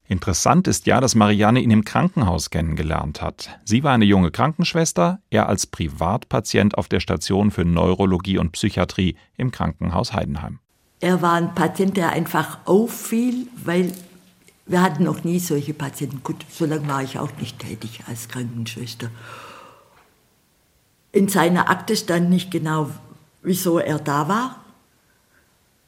Interessant 0.08 0.68
ist 0.68 0.86
ja, 0.86 1.00
dass 1.00 1.14
Marianne 1.14 1.60
ihn 1.60 1.70
im 1.70 1.84
Krankenhaus 1.84 2.50
kennengelernt 2.50 3.22
hat. 3.22 3.48
Sie 3.64 3.82
war 3.82 3.92
eine 3.92 4.04
junge 4.04 4.30
Krankenschwester, 4.30 5.20
er 5.30 5.48
als 5.48 5.66
Privatpatient 5.66 6.76
auf 6.76 6.88
der 6.88 7.00
Station 7.00 7.50
für 7.50 7.64
Neurologie 7.64 8.36
und 8.36 8.52
Psychiatrie 8.52 9.16
im 9.36 9.52
Krankenhaus 9.52 10.12
Heidenheim. 10.12 10.58
Er 11.00 11.22
war 11.22 11.34
ein 11.34 11.54
Patient, 11.54 11.96
der 11.96 12.10
einfach 12.10 12.58
auffiel, 12.66 13.46
weil 13.64 13.92
Wir 14.66 14.80
hatten 14.80 15.04
noch 15.04 15.24
nie 15.24 15.38
solche 15.38 15.74
Patienten. 15.74 16.22
Gut, 16.22 16.46
so 16.48 16.66
lange 16.66 16.86
war 16.86 17.02
ich 17.02 17.18
auch 17.18 17.32
nicht 17.40 17.58
tätig 17.58 18.04
als 18.06 18.28
Krankenschwester. 18.28 19.10
In 21.10 21.28
seiner 21.28 21.68
Akte 21.68 21.96
stand 21.96 22.30
nicht 22.30 22.50
genau, 22.50 22.90
wieso 23.42 23.78
er 23.78 23.98
da 23.98 24.28
war. 24.28 24.64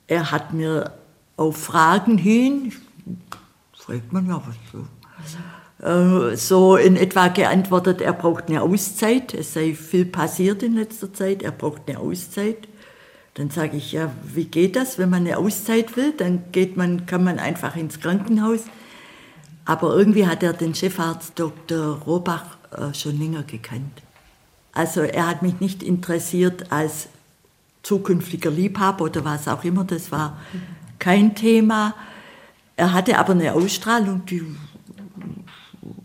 Er 0.06 0.32
hat 0.32 0.52
mir 0.52 0.92
auf 1.36 1.56
Fragen 1.56 2.18
hin, 2.18 2.72
fragt 3.72 4.12
man 4.12 4.26
ja 4.26 4.42
was 4.46 4.56
so, 4.72 5.86
äh, 5.86 6.36
so 6.36 6.76
in 6.76 6.96
etwa 6.96 7.28
geantwortet, 7.28 8.00
er 8.00 8.12
braucht 8.12 8.48
eine 8.48 8.62
Auszeit, 8.62 9.34
es 9.34 9.52
sei 9.54 9.74
viel 9.74 10.06
passiert 10.06 10.62
in 10.62 10.74
letzter 10.74 11.12
Zeit, 11.12 11.42
er 11.42 11.52
braucht 11.52 11.82
eine 11.88 11.98
Auszeit. 11.98 12.68
Dann 13.34 13.50
sage 13.50 13.76
ich, 13.76 13.92
ja, 13.92 14.12
wie 14.22 14.44
geht 14.44 14.76
das, 14.76 14.96
wenn 14.96 15.10
man 15.10 15.26
eine 15.26 15.38
Auszeit 15.38 15.96
will? 15.96 16.12
Dann 16.16 16.52
geht 16.52 16.76
man, 16.76 17.04
kann 17.06 17.24
man 17.24 17.40
einfach 17.40 17.74
ins 17.74 17.98
Krankenhaus. 17.98 18.60
Aber 19.64 19.96
irgendwie 19.96 20.26
hat 20.26 20.44
er 20.44 20.52
den 20.52 20.74
Chefarzt 20.74 21.32
Dr. 21.36 21.98
Robach 22.06 22.58
äh, 22.70 22.94
schon 22.94 23.18
länger 23.18 23.42
gekannt. 23.42 24.02
Also 24.72 25.00
er 25.00 25.26
hat 25.26 25.42
mich 25.42 25.60
nicht 25.60 25.82
interessiert 25.82 26.70
als 26.70 27.08
zukünftiger 27.82 28.50
Liebhaber 28.50 29.04
oder 29.04 29.24
was 29.24 29.46
auch 29.48 29.64
immer, 29.64 29.84
das 29.84 30.10
war 30.10 30.38
kein 31.04 31.34
Thema. 31.34 31.94
Er 32.76 32.94
hatte 32.94 33.18
aber 33.18 33.32
eine 33.34 33.52
Ausstrahlung, 33.52 34.24
die 34.24 34.42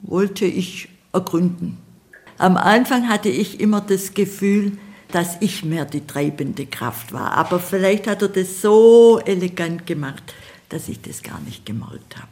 wollte 0.02 0.44
ich 0.46 0.90
ergründen. 1.14 1.78
Am 2.38 2.58
Anfang 2.58 3.08
hatte 3.08 3.30
ich 3.30 3.62
immer 3.62 3.80
das 3.80 4.14
Gefühl, 4.14 4.74
dass 5.12 5.38
ich 5.40 5.64
mehr 5.64 5.86
die 5.86 6.06
treibende 6.06 6.66
Kraft 6.66 7.14
war. 7.14 7.32
Aber 7.32 7.62
vielleicht 7.62 8.08
hat 8.08 8.22
er 8.22 8.28
das 8.28 8.62
so 8.62 9.22
elegant 9.26 9.88
gemacht, 9.88 10.34
dass 10.68 10.90
ich 10.90 11.02
das 11.02 11.24
gar 11.24 11.40
nicht 11.42 11.66
gemerkt 11.66 12.18
habe. 12.18 12.28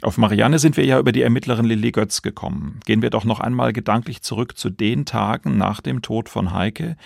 Auf 0.00 0.16
Marianne 0.16 0.58
sind 0.58 0.78
wir 0.78 0.86
ja 0.86 0.98
über 0.98 1.12
die 1.12 1.22
Ermittlerin 1.22 1.66
Lilly 1.66 1.92
Götz 1.92 2.22
gekommen. 2.22 2.80
Gehen 2.86 3.02
wir 3.02 3.10
doch 3.10 3.24
noch 3.24 3.40
einmal 3.40 3.74
gedanklich 3.74 4.22
zurück 4.22 4.56
zu 4.56 4.70
den 4.70 5.04
Tagen 5.04 5.58
nach 5.58 5.82
dem 5.82 6.00
Tod 6.00 6.30
von 6.30 6.54
Heike 6.54 6.96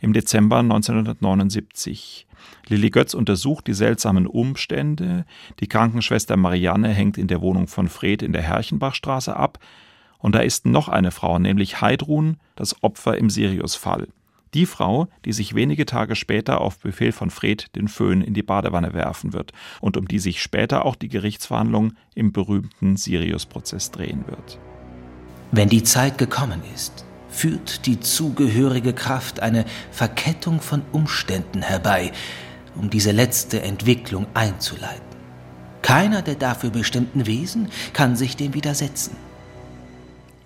im 0.00 0.12
Dezember 0.12 0.58
1979. 0.58 2.26
Lilly 2.68 2.90
Götz 2.90 3.14
untersucht 3.14 3.66
die 3.66 3.74
seltsamen 3.74 4.26
Umstände. 4.26 5.24
Die 5.60 5.68
Krankenschwester 5.68 6.36
Marianne 6.36 6.88
hängt 6.88 7.18
in 7.18 7.28
der 7.28 7.40
Wohnung 7.40 7.66
von 7.66 7.88
Fred 7.88 8.22
in 8.22 8.32
der 8.32 8.42
Herrchenbachstraße 8.42 9.36
ab. 9.36 9.58
Und 10.18 10.34
da 10.34 10.40
ist 10.40 10.66
noch 10.66 10.88
eine 10.88 11.10
Frau, 11.10 11.38
nämlich 11.38 11.80
Heidrun, 11.80 12.38
das 12.56 12.82
Opfer 12.82 13.18
im 13.18 13.28
Sirius-Fall. 13.28 14.08
Die 14.54 14.66
Frau, 14.66 15.08
die 15.24 15.32
sich 15.32 15.56
wenige 15.56 15.84
Tage 15.84 16.14
später 16.14 16.60
auf 16.60 16.78
Befehl 16.78 17.10
von 17.10 17.30
Fred 17.30 17.74
den 17.74 17.88
Föhn 17.88 18.22
in 18.22 18.34
die 18.34 18.42
Badewanne 18.44 18.94
werfen 18.94 19.32
wird 19.32 19.52
und 19.80 19.96
um 19.96 20.06
die 20.06 20.20
sich 20.20 20.40
später 20.40 20.86
auch 20.86 20.94
die 20.94 21.08
Gerichtsverhandlung 21.08 21.94
im 22.14 22.32
berühmten 22.32 22.96
Sirius-Prozess 22.96 23.90
drehen 23.90 24.24
wird. 24.28 24.58
Wenn 25.50 25.68
die 25.68 25.82
Zeit 25.82 26.18
gekommen 26.18 26.62
ist, 26.72 27.04
führt 27.34 27.86
die 27.86 28.00
zugehörige 28.00 28.92
Kraft 28.92 29.40
eine 29.40 29.64
Verkettung 29.90 30.60
von 30.60 30.82
Umständen 30.92 31.62
herbei, 31.62 32.12
um 32.76 32.90
diese 32.90 33.10
letzte 33.10 33.62
Entwicklung 33.62 34.26
einzuleiten. 34.34 35.02
Keiner 35.82 36.22
der 36.22 36.36
dafür 36.36 36.70
bestimmten 36.70 37.26
Wesen 37.26 37.68
kann 37.92 38.16
sich 38.16 38.36
dem 38.36 38.54
widersetzen. 38.54 39.16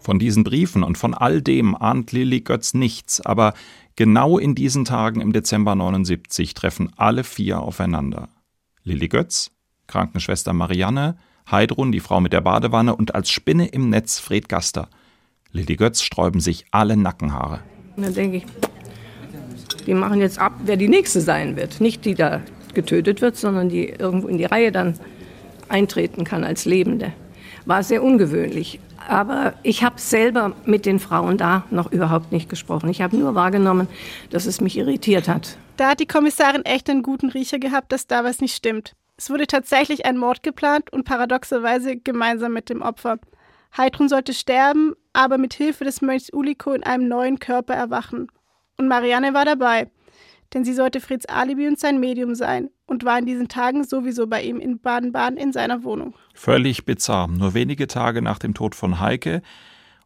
Von 0.01 0.19
diesen 0.19 0.43
Briefen 0.43 0.83
und 0.83 0.97
von 0.97 1.15
all 1.15 1.43
dem 1.43 1.75
ahnt 1.77 2.13
Lilly 2.13 2.41
Götz 2.41 2.75
nichts, 2.75 3.21
aber 3.21 3.55
Genau 3.99 4.39
in 4.39 4.55
diesen 4.55 4.85
Tagen 4.85 5.21
im 5.21 5.33
Dezember 5.33 5.75
79 5.75 6.55
treffen 6.55 6.93
alle 6.97 7.25
vier 7.25 7.59
aufeinander. 7.59 8.29
Lilly 8.85 9.09
Götz, 9.09 9.51
Krankenschwester 9.89 10.53
Marianne, 10.53 11.19
Heidrun, 11.51 11.91
die 11.91 11.99
Frau 11.99 12.21
mit 12.21 12.33
der 12.33 12.43
Badewanne 12.43 12.95
und 12.95 13.17
als 13.17 13.29
Spinne 13.29 13.67
im 13.67 13.91
Netz 13.91 14.21
Fred 14.21 14.49
Gaster. 14.49 14.89
Lilly 15.53 15.77
Götz 15.77 16.03
sträuben 16.03 16.41
sich 16.41 16.67
alle 16.71 16.97
Nackenhaare. 16.97 17.61
Dann 17.97 18.15
denke 18.15 18.39
ich, 18.39 18.47
die 19.87 19.95
machen 19.95 20.21
jetzt 20.21 20.39
ab, 20.39 20.53
wer 20.65 20.77
die 20.77 20.89
nächste 20.89 21.21
sein 21.21 21.57
wird. 21.57 21.81
Nicht 21.81 22.05
die 22.05 22.15
da 22.15 22.43
getötet 22.75 23.23
wird, 23.23 23.37
sondern 23.37 23.69
die 23.69 23.89
irgendwo 23.89 24.29
in 24.29 24.39
die 24.39 24.45
Reihe 24.45 24.71
dann 24.71 24.99
eintreten 25.69 26.25
kann 26.25 26.45
als 26.45 26.65
Lebende. 26.65 27.13
War 27.65 27.83
sehr 27.83 28.03
ungewöhnlich. 28.03 28.81
Aber 29.09 29.55
ich 29.63 29.83
habe 29.83 29.99
selber 29.99 30.55
mit 30.67 30.85
den 30.85 30.99
Frauen 30.99 31.39
da 31.39 31.65
noch 31.71 31.91
überhaupt 31.91 32.33
nicht 32.33 32.49
gesprochen. 32.49 32.91
Ich 32.91 33.01
habe 33.01 33.17
nur 33.17 33.35
wahrgenommen, 33.35 33.89
dass 34.31 34.47
es 34.47 34.61
mich 34.61 34.77
irritiert 34.77 35.29
hat. 35.29 35.57
Da 35.77 35.91
hat 35.91 36.01
die 36.01 36.07
Kommissarin 36.07 36.65
echt 36.65 36.91
einen 36.91 37.03
guten 37.03 37.31
Riecher 37.31 37.59
gehabt, 37.59 37.93
dass 37.93 38.07
da 38.07 38.25
was 38.25 38.41
nicht 38.41 38.55
stimmt. 38.55 38.95
Es 39.17 39.31
wurde 39.31 39.47
tatsächlich 39.47 40.05
ein 40.05 40.19
Mord 40.19 40.43
geplant 40.43 40.93
und 40.93 41.05
paradoxerweise 41.05 41.97
gemeinsam 41.97 42.53
mit 42.53 42.69
dem 42.69 42.83
Opfer. 42.83 43.19
Heidrun 43.77 44.09
sollte 44.09 44.35
sterben, 44.35 44.95
aber 45.13 45.39
mit 45.39 45.55
Hilfe 45.55 45.85
des 45.85 46.01
Mönchs 46.01 46.33
Uliko 46.33 46.73
in 46.73 46.83
einem 46.83 47.09
neuen 47.09 47.39
Körper 47.39 47.75
erwachen. 47.75 48.29
Und 48.77 48.89
Marianne 48.89 49.35
war 49.35 49.45
dabei 49.45 49.89
denn 50.55 50.65
sie 50.65 50.75
sollte 50.75 51.01
Freds 51.01 51.27
Alibi 51.27 51.67
und 51.67 51.79
sein 51.79 52.01
Medium 52.01 52.35
sein 52.35 52.71
und 52.87 53.05
war 53.05 53.19
in 53.19 53.27
diesen 53.27 53.49
Tagen 53.49 53.85
sowieso 53.85 54.27
bei 54.27 54.43
ihm 54.43 54.59
in 54.61 54.81
Baden-Baden 54.81 55.37
in 55.37 55.53
seiner 55.53 55.85
Wohnung. 55.85 56.15
Völlig 56.35 56.85
bizarr. 56.85 57.29
Nur 57.29 57.55
wenige 57.55 57.87
Tage 57.87 58.23
nach 58.23 58.39
dem 58.39 58.55
Tod 58.55 58.75
von 58.75 59.01
Heike 59.01 59.43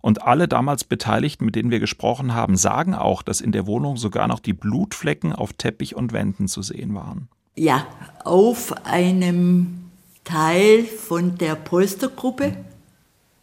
und 0.00 0.22
alle 0.22 0.48
damals 0.48 0.84
Beteiligten, 0.84 1.44
mit 1.44 1.54
denen 1.54 1.70
wir 1.70 1.80
gesprochen 1.80 2.34
haben, 2.34 2.56
sagen 2.56 2.94
auch, 2.94 3.22
dass 3.22 3.40
in 3.40 3.52
der 3.52 3.66
Wohnung 3.66 3.96
sogar 3.96 4.26
noch 4.26 4.40
die 4.40 4.52
Blutflecken 4.52 5.32
auf 5.32 5.52
Teppich 5.52 5.94
und 5.94 6.12
Wänden 6.12 6.48
zu 6.48 6.62
sehen 6.62 6.94
waren. 6.94 7.28
Ja, 7.54 7.86
auf 8.24 8.86
einem 8.86 9.90
Teil 10.24 10.84
von 10.84 11.38
der 11.38 11.54
Polstergruppe 11.54 12.56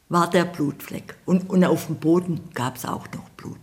war 0.10 0.30
der 0.30 0.45
Blutfleck. 0.45 1.15
Und, 1.26 1.50
und 1.50 1.63
auf 1.63 1.86
dem 1.86 1.95
Boden 1.95 2.41
gab 2.54 2.76
es 2.76 2.86
auch 2.86 3.08
noch 3.13 3.30
Blut. 3.38 3.58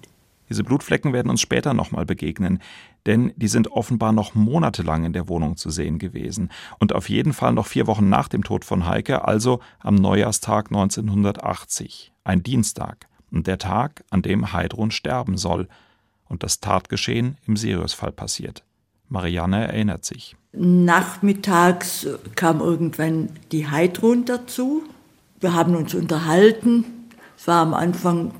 Diese 0.48 0.62
Blutflecken 0.62 1.12
werden 1.12 1.28
uns 1.28 1.40
später 1.40 1.74
nochmal 1.74 2.06
begegnen, 2.06 2.60
denn 3.04 3.32
die 3.36 3.48
sind 3.48 3.72
offenbar 3.72 4.12
noch 4.12 4.34
monatelang 4.34 5.04
in 5.04 5.12
der 5.12 5.28
Wohnung 5.28 5.56
zu 5.56 5.70
sehen 5.70 5.98
gewesen 5.98 6.50
und 6.78 6.92
auf 6.92 7.08
jeden 7.08 7.32
Fall 7.32 7.52
noch 7.52 7.66
vier 7.66 7.86
Wochen 7.86 8.08
nach 8.08 8.28
dem 8.28 8.44
Tod 8.44 8.64
von 8.64 8.86
Heike, 8.86 9.24
also 9.24 9.60
am 9.80 9.96
Neujahrstag 9.96 10.66
1980, 10.68 12.12
ein 12.22 12.42
Dienstag 12.44 13.08
und 13.32 13.48
der 13.48 13.58
Tag, 13.58 14.04
an 14.10 14.22
dem 14.22 14.52
Heidrun 14.52 14.92
sterben 14.92 15.36
soll 15.36 15.68
und 16.28 16.42
das 16.42 16.60
Tatgeschehen 16.60 17.38
im 17.46 17.56
Siriusfall 17.56 18.12
passiert. 18.12 18.62
Marianne 19.08 19.68
erinnert 19.68 20.04
sich. 20.04 20.36
Nachmittags 20.52 22.06
kam 22.34 22.60
irgendwann 22.60 23.30
die 23.52 23.68
Heidrun 23.68 24.24
dazu. 24.24 24.82
Wir 25.38 25.52
haben 25.52 25.76
uns 25.76 25.94
unterhalten. 25.94 26.84
Es 27.36 27.46
war 27.46 27.60
am 27.60 27.74
Anfang, 27.74 28.32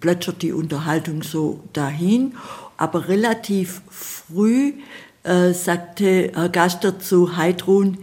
plätschert 0.00 0.42
die 0.42 0.52
Unterhaltung 0.52 1.22
so 1.22 1.60
dahin, 1.72 2.34
aber 2.76 3.06
relativ 3.06 3.82
früh 3.88 4.74
äh, 5.22 5.52
sagte 5.52 6.32
Herr 6.34 6.48
Gaster 6.48 6.98
zu 6.98 7.36
Heidrun, 7.36 7.98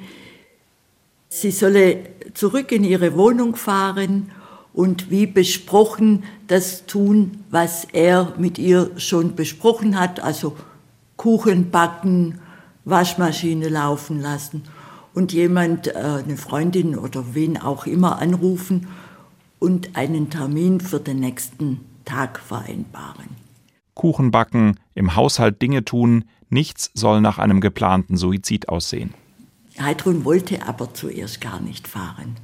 sie 1.27 1.51
solle 1.51 1.97
zurück 2.33 2.71
in 2.71 2.85
ihre 2.85 3.17
Wohnung 3.17 3.57
fahren 3.57 4.31
und 4.71 5.11
wie 5.11 5.25
besprochen 5.25 6.23
das 6.47 6.85
tun, 6.85 7.43
was 7.51 7.85
er 7.91 8.33
mit 8.37 8.57
ihr 8.57 8.91
schon 8.95 9.35
besprochen 9.35 9.99
hat, 9.99 10.21
also 10.21 10.55
Kuchen 11.17 11.71
backen, 11.71 12.39
Waschmaschine 12.85 13.67
laufen 13.67 14.21
lassen 14.21 14.63
und 15.13 15.33
jemand, 15.33 15.87
äh, 15.87 15.91
eine 15.93 16.37
Freundin 16.37 16.97
oder 16.97 17.33
wen 17.33 17.57
auch 17.57 17.85
immer 17.85 18.19
anrufen 18.19 18.87
und 19.59 19.95
einen 19.95 20.29
Termin 20.29 20.79
für 20.79 20.99
den 20.99 21.19
nächsten 21.19 21.81
Tag 22.05 22.39
vereinbaren. 22.39 23.29
Kuchen 23.93 24.31
backen, 24.31 24.79
im 24.95 25.15
Haushalt 25.15 25.61
Dinge 25.61 25.85
tun, 25.85 26.25
nichts 26.49 26.91
soll 26.93 27.21
nach 27.21 27.37
einem 27.37 27.61
geplanten 27.61 28.17
Suizid 28.17 28.69
aussehen. 28.69 29.13
Heidrun 29.79 30.25
wollte 30.25 30.67
aber 30.67 30.93
zuerst 30.93 31.41
gar 31.41 31.59
nicht 31.59 31.87
fahren. 31.87 32.35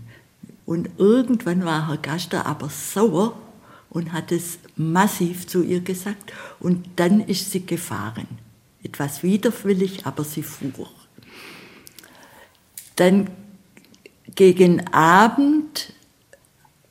Und 0.65 0.89
irgendwann 0.97 1.65
war 1.65 1.87
Herr 1.87 1.97
Gaster 1.97 2.45
aber 2.45 2.69
sauer 2.69 3.33
und 3.89 4.13
hat 4.13 4.31
es 4.31 4.59
massiv 4.75 5.47
zu 5.47 5.63
ihr 5.63 5.81
gesagt. 5.81 6.31
Und 6.59 6.87
dann 6.97 7.21
ist 7.21 7.51
sie 7.51 7.65
gefahren. 7.65 8.27
Etwas 8.83 9.23
widerwillig, 9.23 10.05
aber 10.05 10.23
sie 10.23 10.43
fuhr. 10.43 10.89
Dann 12.99 13.29
gegen 14.35 14.85
Abend 14.93 15.93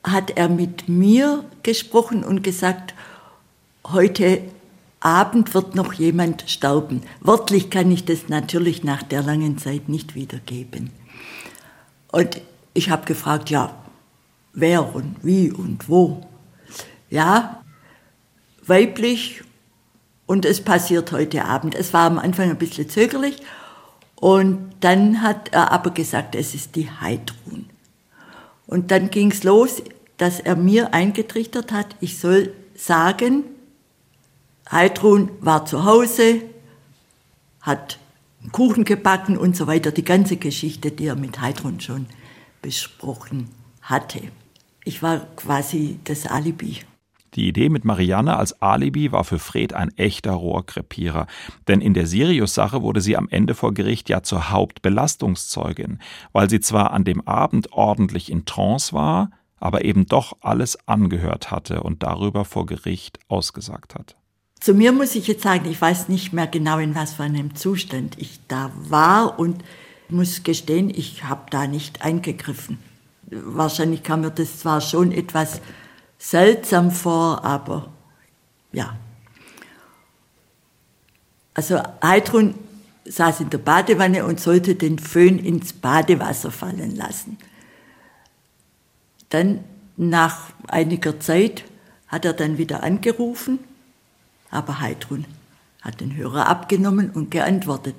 hat 0.03 0.31
er 0.31 0.49
mit 0.49 0.89
mir 0.89 1.45
gesprochen 1.61 2.23
und 2.23 2.41
gesagt, 2.41 2.95
heute 3.85 4.41
Abend 5.01 5.53
wird 5.53 5.75
noch 5.75 5.93
jemand 5.93 6.49
sterben. 6.49 7.03
Wörtlich 7.21 7.69
kann 7.69 7.91
ich 7.91 8.05
das 8.05 8.27
natürlich 8.27 8.83
nach 8.83 9.03
der 9.03 9.21
langen 9.21 9.59
Zeit 9.59 9.87
nicht 9.87 10.15
wiedergeben. 10.15 10.89
Und 12.11 12.41
ich 12.73 12.89
habe 12.89 13.05
gefragt, 13.05 13.51
ja, 13.51 13.75
wer 14.53 14.95
und 14.95 15.17
wie 15.21 15.51
und 15.51 15.89
wo. 15.89 16.25
Ja, 17.11 17.63
weiblich 18.65 19.43
und 20.25 20.45
es 20.45 20.61
passiert 20.61 21.11
heute 21.11 21.45
Abend. 21.45 21.75
Es 21.75 21.93
war 21.93 22.07
am 22.07 22.17
Anfang 22.17 22.49
ein 22.49 22.57
bisschen 22.57 22.89
zögerlich 22.89 23.43
und 24.19 24.71
dann 24.81 25.21
hat 25.21 25.49
er 25.53 25.71
aber 25.71 25.91
gesagt, 25.91 26.35
es 26.35 26.53
ist 26.53 26.75
die 26.75 26.89
Heidrun. 26.89 27.69
Und 28.67 28.91
dann 28.91 29.09
ging 29.09 29.31
es 29.31 29.43
los, 29.43 29.81
dass 30.17 30.39
er 30.39 30.55
mir 30.55 30.93
eingetrichtert 30.93 31.71
hat, 31.71 31.95
ich 32.01 32.19
soll 32.19 32.53
sagen, 32.75 33.43
Heidrun 34.69 35.31
war 35.39 35.65
zu 35.65 35.85
Hause, 35.85 36.41
hat 37.61 37.97
Kuchen 38.51 38.85
gebacken 38.85 39.37
und 39.37 39.55
so 39.55 39.67
weiter. 39.67 39.91
Die 39.91 40.03
ganze 40.03 40.37
Geschichte, 40.37 40.91
die 40.91 41.07
er 41.07 41.15
mit 41.15 41.41
Heidrun 41.41 41.79
schon 41.79 42.05
besprochen 42.61 43.49
hatte. 43.81 44.21
Ich 44.85 45.01
war 45.01 45.25
quasi 45.35 45.99
das 46.03 46.25
Alibi. 46.25 46.79
Die 47.35 47.47
Idee 47.47 47.69
mit 47.69 47.85
Marianne 47.85 48.37
als 48.37 48.61
Alibi 48.61 49.11
war 49.11 49.23
für 49.23 49.39
Fred 49.39 49.73
ein 49.73 49.95
echter 49.97 50.31
Rohrkrepierer, 50.31 51.27
denn 51.67 51.81
in 51.81 51.93
der 51.93 52.07
Sirius-Sache 52.07 52.81
wurde 52.81 53.01
sie 53.01 53.17
am 53.17 53.29
Ende 53.29 53.53
vor 53.53 53.73
Gericht 53.73 54.09
ja 54.09 54.23
zur 54.23 54.49
Hauptbelastungszeugin, 54.49 55.99
weil 56.31 56.49
sie 56.49 56.59
zwar 56.59 56.91
an 56.91 57.03
dem 57.03 57.27
Abend 57.27 57.71
ordentlich 57.71 58.31
in 58.31 58.45
Trance 58.45 58.93
war, 58.93 59.31
aber 59.57 59.85
eben 59.85 60.05
doch 60.05 60.37
alles 60.41 60.87
angehört 60.87 61.51
hatte 61.51 61.83
und 61.83 62.01
darüber 62.01 62.45
vor 62.45 62.65
Gericht 62.65 63.19
ausgesagt 63.27 63.95
hat. 63.95 64.15
Zu 64.59 64.73
mir 64.73 64.91
muss 64.91 65.15
ich 65.15 65.27
jetzt 65.27 65.43
sagen, 65.43 65.69
ich 65.69 65.79
weiß 65.79 66.09
nicht 66.09 66.33
mehr 66.33 66.47
genau, 66.47 66.79
in 66.79 66.95
was 66.95 67.13
für 67.13 67.23
einem 67.23 67.55
Zustand 67.55 68.17
ich 68.17 68.39
da 68.47 68.71
war 68.75 69.39
und 69.39 69.63
muss 70.09 70.43
gestehen, 70.43 70.89
ich 70.89 71.23
habe 71.23 71.43
da 71.49 71.67
nicht 71.67 72.01
eingegriffen. 72.01 72.77
Wahrscheinlich 73.29 74.03
kam 74.03 74.21
mir 74.21 74.31
das 74.31 74.59
zwar 74.59 74.81
schon 74.81 75.11
etwas 75.11 75.61
seltsam 76.19 76.91
vor, 76.91 77.43
aber 77.43 77.91
ja. 78.71 78.95
Also 81.55 81.81
Heidrun 82.03 82.53
saß 83.05 83.39
in 83.39 83.49
der 83.49 83.57
Badewanne 83.57 84.25
und 84.25 84.39
sollte 84.39 84.75
den 84.75 84.99
Föhn 84.99 85.39
ins 85.39 85.73
Badewasser 85.73 86.51
fallen 86.51 86.95
lassen. 86.95 87.37
Dann 89.29 89.63
nach 89.97 90.51
einiger 90.67 91.19
Zeit 91.19 91.63
hat 92.07 92.25
er 92.25 92.33
dann 92.33 92.57
wieder 92.57 92.83
angerufen, 92.83 93.59
aber 94.51 94.79
Heidrun 94.79 95.25
hat 95.81 96.01
den 96.01 96.15
Hörer 96.15 96.47
abgenommen 96.47 97.09
und 97.11 97.31
geantwortet. 97.31 97.95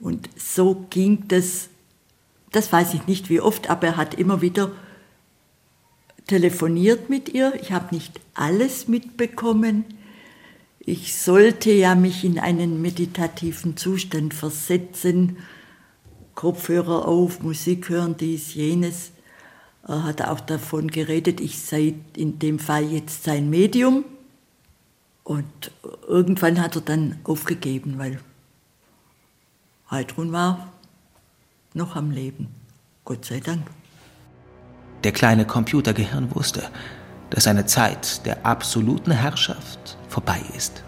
Und 0.00 0.28
so 0.36 0.86
ging 0.90 1.24
das, 1.28 1.68
das 2.52 2.72
weiß 2.72 2.94
ich 2.94 3.06
nicht 3.06 3.28
wie 3.30 3.40
oft, 3.40 3.70
aber 3.70 3.88
er 3.88 3.96
hat 3.96 4.14
immer 4.14 4.40
wieder 4.40 4.70
telefoniert 6.28 7.10
mit 7.10 7.28
ihr. 7.28 7.54
Ich 7.60 7.72
habe 7.72 7.94
nicht 7.94 8.20
alles 8.34 8.86
mitbekommen. 8.86 9.84
Ich 10.78 11.16
sollte 11.16 11.72
ja 11.72 11.96
mich 11.96 12.24
in 12.24 12.38
einen 12.38 12.80
meditativen 12.80 13.76
Zustand 13.76 14.32
versetzen, 14.32 15.38
Kopfhörer 16.34 17.08
auf, 17.08 17.42
Musik 17.42 17.88
hören, 17.88 18.16
dies, 18.16 18.54
jenes. 18.54 19.10
Er 19.82 20.04
hat 20.04 20.22
auch 20.22 20.38
davon 20.38 20.88
geredet, 20.88 21.40
ich 21.40 21.58
sei 21.58 21.94
in 22.16 22.38
dem 22.38 22.60
Fall 22.60 22.84
jetzt 22.84 23.24
sein 23.24 23.50
Medium. 23.50 24.04
Und 25.24 25.72
irgendwann 26.06 26.60
hat 26.60 26.76
er 26.76 26.82
dann 26.82 27.18
aufgegeben, 27.24 27.98
weil 27.98 28.20
Heidrun 29.90 30.32
war 30.32 30.72
noch 31.74 31.96
am 31.96 32.10
Leben. 32.10 32.48
Gott 33.04 33.24
sei 33.24 33.40
Dank. 33.40 33.66
Der 35.04 35.12
kleine 35.12 35.46
Computergehirn 35.46 36.34
wusste, 36.34 36.68
dass 37.30 37.44
seine 37.44 37.66
Zeit 37.66 38.24
der 38.26 38.44
absoluten 38.44 39.12
Herrschaft 39.12 39.96
vorbei 40.08 40.40
ist. 40.56 40.82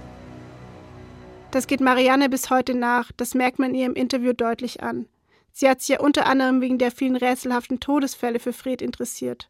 Das 1.53 1.66
geht 1.66 1.81
Marianne 1.81 2.29
bis 2.29 2.51
heute 2.51 2.75
nach, 2.75 3.11
das 3.16 3.35
merkt 3.35 3.59
man 3.59 3.75
ihr 3.75 3.87
im 3.87 3.94
Interview 3.94 4.33
deutlich 4.33 4.83
an. 4.83 5.07
Sie 5.53 5.68
hat 5.68 5.81
sich 5.81 5.88
ja 5.88 6.01
unter 6.01 6.27
anderem 6.27 6.61
wegen 6.61 6.79
der 6.79 6.90
vielen 6.90 7.16
rätselhaften 7.16 7.81
Todesfälle 7.81 8.38
für 8.38 8.53
Fred 8.53 8.83
interessiert. 8.83 9.49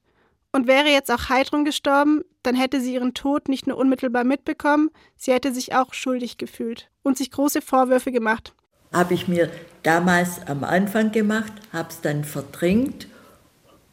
Und 0.53 0.67
wäre 0.67 0.89
jetzt 0.89 1.13
auch 1.13 1.29
Heidrun 1.29 1.65
gestorben, 1.65 2.23
dann 2.43 2.55
hätte 2.55 2.81
sie 2.81 2.95
ihren 2.95 3.15
Tod 3.15 3.49
nicht 3.49 3.67
nur 3.67 3.77
unmittelbar 3.77 4.25
mitbekommen, 4.25 4.91
sie 5.17 5.33
hätte 5.33 5.53
sich 5.53 5.75
auch 5.75 5.95
schuldig 5.95 6.39
gefühlt 6.39 6.91
und 7.03 7.17
sich 7.17 7.31
große 7.31 7.63
Vorwürfe 7.63 8.13
gemacht. 8.13 8.55
Habe 8.93 9.15
ich 9.15 9.29
mir 9.29 9.51
damals 9.85 10.47
am 10.47 10.65
Anfang 10.65 11.13
gemacht, 11.13 11.53
habe 11.73 11.91
es 11.91 12.01
dann 12.01 12.25
verdrängt 12.25 13.07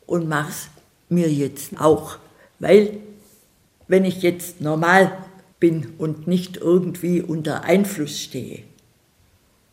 und 0.07 0.27
mache 0.27 0.49
es 0.49 0.69
mir 1.09 1.31
jetzt 1.31 1.79
auch. 1.79 2.17
Weil 2.59 2.97
wenn 3.87 4.03
ich 4.03 4.23
jetzt 4.23 4.61
normal 4.61 5.15
bin 5.59 5.93
und 5.99 6.27
nicht 6.27 6.57
irgendwie 6.57 7.21
unter 7.21 7.63
Einfluss 7.63 8.19
stehe, 8.19 8.63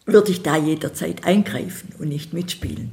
würde 0.06 0.30
ich 0.30 0.42
da 0.42 0.56
jederzeit 0.56 1.24
eingreifen 1.24 1.94
und 1.98 2.08
nicht 2.08 2.34
mitspielen. 2.34 2.90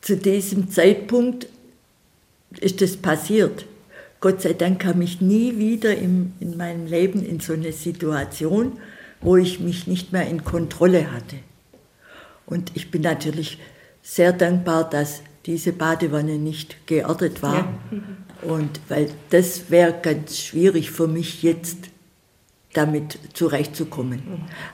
Zu 0.00 0.16
diesem 0.16 0.70
Zeitpunkt 0.70 1.46
ist 2.60 2.80
das 2.80 2.96
passiert. 2.96 3.66
Gott 4.20 4.40
sei 4.40 4.52
Dank 4.52 4.80
kam 4.80 5.02
ich 5.02 5.20
nie 5.20 5.58
wieder 5.58 5.96
im, 5.96 6.32
in 6.40 6.56
meinem 6.56 6.86
Leben 6.86 7.24
in 7.24 7.40
so 7.40 7.52
eine 7.52 7.72
Situation, 7.72 8.78
wo 9.20 9.36
ich 9.36 9.60
mich 9.60 9.86
nicht 9.86 10.12
mehr 10.12 10.26
in 10.28 10.44
Kontrolle 10.44 11.12
hatte. 11.12 11.36
Und 12.46 12.72
ich 12.74 12.90
bin 12.90 13.02
natürlich 13.02 13.58
sehr 14.02 14.32
dankbar, 14.32 14.88
dass 14.88 15.22
diese 15.46 15.72
Badewanne 15.72 16.38
nicht 16.38 16.86
geerdet 16.86 17.42
war. 17.42 17.54
Ja. 17.90 18.48
Und 18.48 18.80
weil 18.88 19.10
das 19.30 19.70
wäre 19.70 19.94
ganz 20.00 20.38
schwierig 20.38 20.90
für 20.90 21.08
mich 21.08 21.42
jetzt 21.42 21.76
damit 22.72 23.18
zurechtzukommen. 23.32 24.22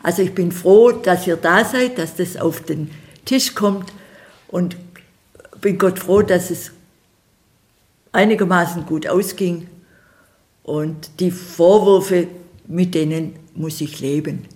Also 0.03 0.23
ich 0.23 0.35
bin 0.35 0.51
froh, 0.51 0.93
dass 0.93 1.27
ihr 1.27 1.37
da 1.37 1.65
seid, 1.65 1.99
dass 1.99 2.17
das 2.17 2.37
auf 2.37 2.61
den 2.63 2.91
Tisch 3.25 3.55
kommt 3.55 3.93
und 4.49 4.77
bin 5.61 5.79
Gott 5.79 5.99
froh, 6.01 6.23
dass 6.23 6.51
es 6.51 6.73
einigermaßen 8.11 8.85
gut 8.87 9.07
ausging. 9.07 9.69
Und 10.65 11.21
die 11.21 11.31
Vorwürfe, 11.31 12.29
mit 12.67 12.95
denen 12.95 13.35
muss 13.55 13.81
ich 13.81 14.01
leben. 14.01 14.47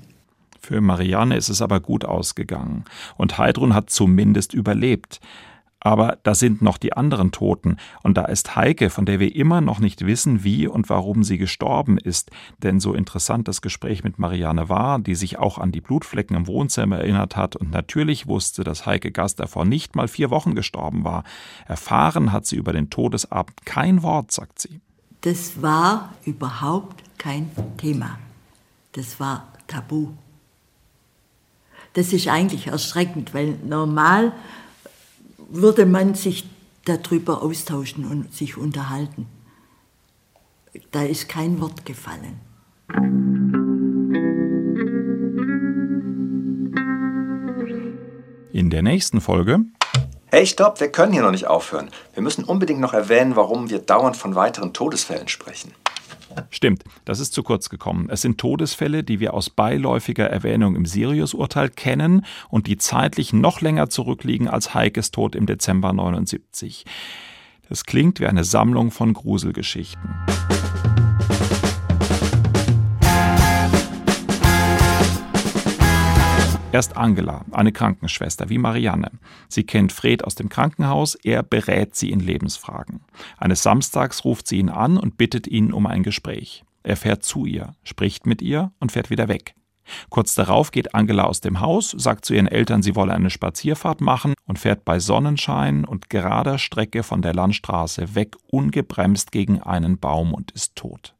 Für 0.66 0.80
Marianne 0.80 1.36
ist 1.36 1.48
es 1.48 1.62
aber 1.62 1.78
gut 1.78 2.04
ausgegangen 2.04 2.86
und 3.16 3.38
Heidrun 3.38 3.72
hat 3.72 3.88
zumindest 3.88 4.52
überlebt. 4.52 5.20
Aber 5.78 6.18
da 6.24 6.34
sind 6.34 6.60
noch 6.60 6.76
die 6.76 6.92
anderen 6.94 7.30
Toten, 7.30 7.76
und 8.02 8.16
da 8.16 8.24
ist 8.24 8.56
Heike, 8.56 8.90
von 8.90 9.06
der 9.06 9.20
wir 9.20 9.36
immer 9.36 9.60
noch 9.60 9.78
nicht 9.78 10.04
wissen, 10.04 10.42
wie 10.42 10.66
und 10.66 10.90
warum 10.90 11.22
sie 11.22 11.38
gestorben 11.38 11.98
ist. 11.98 12.32
Denn 12.64 12.80
so 12.80 12.94
interessant 12.94 13.46
das 13.46 13.62
Gespräch 13.62 14.02
mit 14.02 14.18
Marianne 14.18 14.68
war, 14.68 14.98
die 14.98 15.14
sich 15.14 15.38
auch 15.38 15.58
an 15.58 15.70
die 15.70 15.80
Blutflecken 15.80 16.36
im 16.36 16.48
Wohnzimmer 16.48 16.98
erinnert 16.98 17.36
hat 17.36 17.54
und 17.54 17.70
natürlich 17.70 18.26
wusste, 18.26 18.64
dass 18.64 18.86
Heike 18.86 19.12
Gast 19.12 19.38
davor 19.38 19.64
nicht 19.64 19.94
mal 19.94 20.08
vier 20.08 20.30
Wochen 20.30 20.56
gestorben 20.56 21.04
war. 21.04 21.22
Erfahren 21.68 22.32
hat 22.32 22.44
sie 22.44 22.56
über 22.56 22.72
den 22.72 22.90
Todesabend 22.90 23.64
kein 23.64 24.02
Wort, 24.02 24.32
sagt 24.32 24.58
sie. 24.58 24.80
Das 25.20 25.62
war 25.62 26.12
überhaupt 26.24 27.04
kein 27.18 27.52
Thema. 27.76 28.18
Das 28.90 29.20
war 29.20 29.46
tabu. 29.68 30.08
Das 31.96 32.12
ist 32.12 32.28
eigentlich 32.28 32.66
erschreckend, 32.66 33.32
weil 33.32 33.56
normal 33.64 34.32
würde 35.48 35.86
man 35.86 36.14
sich 36.14 36.44
darüber 36.84 37.42
austauschen 37.42 38.04
und 38.04 38.34
sich 38.34 38.58
unterhalten. 38.58 39.26
Da 40.90 41.04
ist 41.04 41.26
kein 41.26 41.58
Wort 41.58 41.86
gefallen. 41.86 42.38
In 48.52 48.68
der 48.68 48.82
nächsten 48.82 49.22
Folge. 49.22 49.60
Hey, 50.26 50.44
stopp, 50.44 50.80
wir 50.80 50.92
können 50.92 51.14
hier 51.14 51.22
noch 51.22 51.30
nicht 51.30 51.46
aufhören. 51.46 51.88
Wir 52.12 52.22
müssen 52.22 52.44
unbedingt 52.44 52.80
noch 52.80 52.92
erwähnen, 52.92 53.36
warum 53.36 53.70
wir 53.70 53.78
dauernd 53.78 54.18
von 54.18 54.34
weiteren 54.34 54.74
Todesfällen 54.74 55.28
sprechen. 55.28 55.72
Stimmt, 56.50 56.84
das 57.04 57.20
ist 57.20 57.32
zu 57.32 57.42
kurz 57.42 57.68
gekommen. 57.68 58.08
Es 58.10 58.22
sind 58.22 58.38
Todesfälle, 58.38 59.04
die 59.04 59.20
wir 59.20 59.34
aus 59.34 59.50
beiläufiger 59.50 60.26
Erwähnung 60.26 60.76
im 60.76 60.86
Sirius-Urteil 60.86 61.70
kennen 61.70 62.24
und 62.48 62.66
die 62.66 62.76
zeitlich 62.76 63.32
noch 63.32 63.60
länger 63.60 63.88
zurückliegen 63.88 64.48
als 64.48 64.74
Heikes 64.74 65.10
Tod 65.10 65.34
im 65.34 65.46
Dezember 65.46 65.92
79. 65.92 66.84
Das 67.68 67.84
klingt 67.84 68.20
wie 68.20 68.26
eine 68.26 68.44
Sammlung 68.44 68.90
von 68.90 69.12
Gruselgeschichten. 69.12 70.10
Erst 76.76 76.98
Angela, 76.98 77.42
eine 77.52 77.72
Krankenschwester 77.72 78.50
wie 78.50 78.58
Marianne. 78.58 79.12
Sie 79.48 79.64
kennt 79.64 79.92
Fred 79.92 80.22
aus 80.24 80.34
dem 80.34 80.50
Krankenhaus, 80.50 81.14
er 81.14 81.42
berät 81.42 81.96
sie 81.96 82.10
in 82.10 82.20
Lebensfragen. 82.20 83.00
Eines 83.38 83.62
Samstags 83.62 84.26
ruft 84.26 84.46
sie 84.46 84.58
ihn 84.58 84.68
an 84.68 84.98
und 84.98 85.16
bittet 85.16 85.46
ihn 85.46 85.72
um 85.72 85.86
ein 85.86 86.02
Gespräch. 86.02 86.64
Er 86.82 86.98
fährt 86.98 87.22
zu 87.22 87.46
ihr, 87.46 87.74
spricht 87.82 88.26
mit 88.26 88.42
ihr 88.42 88.72
und 88.78 88.92
fährt 88.92 89.08
wieder 89.08 89.26
weg. 89.26 89.54
Kurz 90.10 90.34
darauf 90.34 90.70
geht 90.70 90.94
Angela 90.94 91.24
aus 91.24 91.40
dem 91.40 91.60
Haus, 91.60 91.92
sagt 91.96 92.26
zu 92.26 92.34
ihren 92.34 92.46
Eltern, 92.46 92.82
sie 92.82 92.94
wolle 92.94 93.14
eine 93.14 93.30
Spazierfahrt 93.30 94.02
machen 94.02 94.34
und 94.44 94.58
fährt 94.58 94.84
bei 94.84 94.98
Sonnenschein 94.98 95.86
und 95.86 96.10
gerader 96.10 96.58
Strecke 96.58 97.02
von 97.02 97.22
der 97.22 97.32
Landstraße 97.32 98.14
weg 98.14 98.36
ungebremst 98.48 99.32
gegen 99.32 99.62
einen 99.62 99.96
Baum 99.96 100.34
und 100.34 100.50
ist 100.50 100.76
tot. 100.76 101.14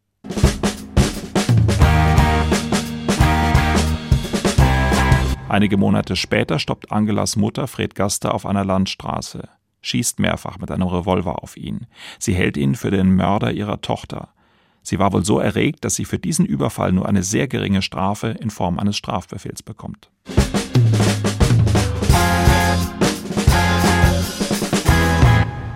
Einige 5.57 5.79
Monate 5.79 6.17
später 6.17 6.59
stoppt 6.59 6.93
Angelas 6.93 7.35
Mutter 7.35 7.67
Fred 7.67 7.95
Gaster 7.95 8.35
auf 8.35 8.45
einer 8.45 8.63
Landstraße, 8.63 9.49
schießt 9.81 10.21
mehrfach 10.21 10.59
mit 10.59 10.71
einem 10.71 10.87
Revolver 10.87 11.43
auf 11.43 11.57
ihn. 11.57 11.87
Sie 12.19 12.35
hält 12.35 12.59
ihn 12.59 12.75
für 12.75 12.91
den 12.91 13.17
Mörder 13.17 13.53
ihrer 13.53 13.81
Tochter. 13.81 14.35
Sie 14.83 14.99
war 14.99 15.15
wohl 15.15 15.25
so 15.25 15.39
erregt, 15.39 15.83
dass 15.87 15.95
sie 15.95 16.05
für 16.05 16.19
diesen 16.19 16.45
Überfall 16.45 16.93
nur 16.93 17.09
eine 17.09 17.23
sehr 17.23 17.49
geringe 17.49 17.81
Strafe 17.81 18.37
in 18.39 18.51
Form 18.51 18.79
eines 18.79 18.99
Strafbefehls 18.99 19.63
bekommt. 19.63 20.11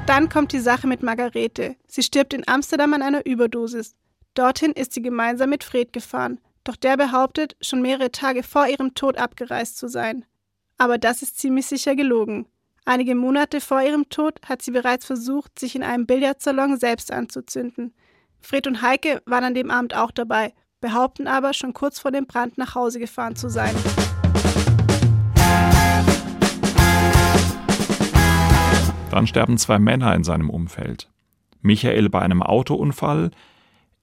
Dann 0.04 0.28
kommt 0.28 0.52
die 0.52 0.58
Sache 0.58 0.88
mit 0.88 1.02
Margarete. 1.02 1.76
Sie 1.86 2.02
stirbt 2.02 2.34
in 2.34 2.46
Amsterdam 2.46 2.92
an 2.92 3.00
einer 3.00 3.24
Überdosis. 3.24 3.96
Dorthin 4.34 4.72
ist 4.72 4.92
sie 4.92 5.00
gemeinsam 5.00 5.48
mit 5.48 5.64
Fred 5.64 5.94
gefahren. 5.94 6.38
Doch 6.64 6.76
der 6.76 6.96
behauptet, 6.96 7.56
schon 7.61 7.80
mehrere 7.80 8.12
Tage 8.12 8.42
vor 8.42 8.66
ihrem 8.66 8.94
Tod 8.94 9.16
abgereist 9.16 9.78
zu 9.78 9.88
sein. 9.88 10.24
Aber 10.76 10.98
das 10.98 11.22
ist 11.22 11.38
ziemlich 11.38 11.66
sicher 11.66 11.96
gelogen. 11.96 12.46
Einige 12.84 13.14
Monate 13.14 13.61
vor 13.61 13.82
ihrem 13.82 14.08
Tod 14.08 14.40
hat 14.46 14.62
sie 14.62 14.70
bereits 14.70 15.06
versucht, 15.06 15.58
sich 15.58 15.74
in 15.74 15.82
einem 15.82 16.06
Billardsalon 16.06 16.78
selbst 16.78 17.12
anzuzünden. 17.12 17.94
Fred 18.40 18.66
und 18.66 18.82
Heike 18.82 19.22
waren 19.26 19.44
an 19.44 19.54
dem 19.54 19.70
Abend 19.70 19.94
auch 19.94 20.11
dabei, 20.11 20.54
behaupten 20.80 21.26
aber, 21.26 21.52
schon 21.52 21.74
kurz 21.74 21.98
vor 21.98 22.11
dem 22.11 22.26
Brand 22.26 22.58
nach 22.58 22.74
Hause 22.74 22.98
gefahren 22.98 23.36
zu 23.36 23.48
sein. 23.48 23.74
Dann 29.11 29.26
sterben 29.26 29.58
zwei 29.58 29.78
Männer 29.78 30.14
in 30.14 30.24
seinem 30.24 30.50
Umfeld. 30.50 31.11
Michael 31.62 32.08
bei 32.08 32.20
einem 32.20 32.42
Autounfall, 32.42 33.30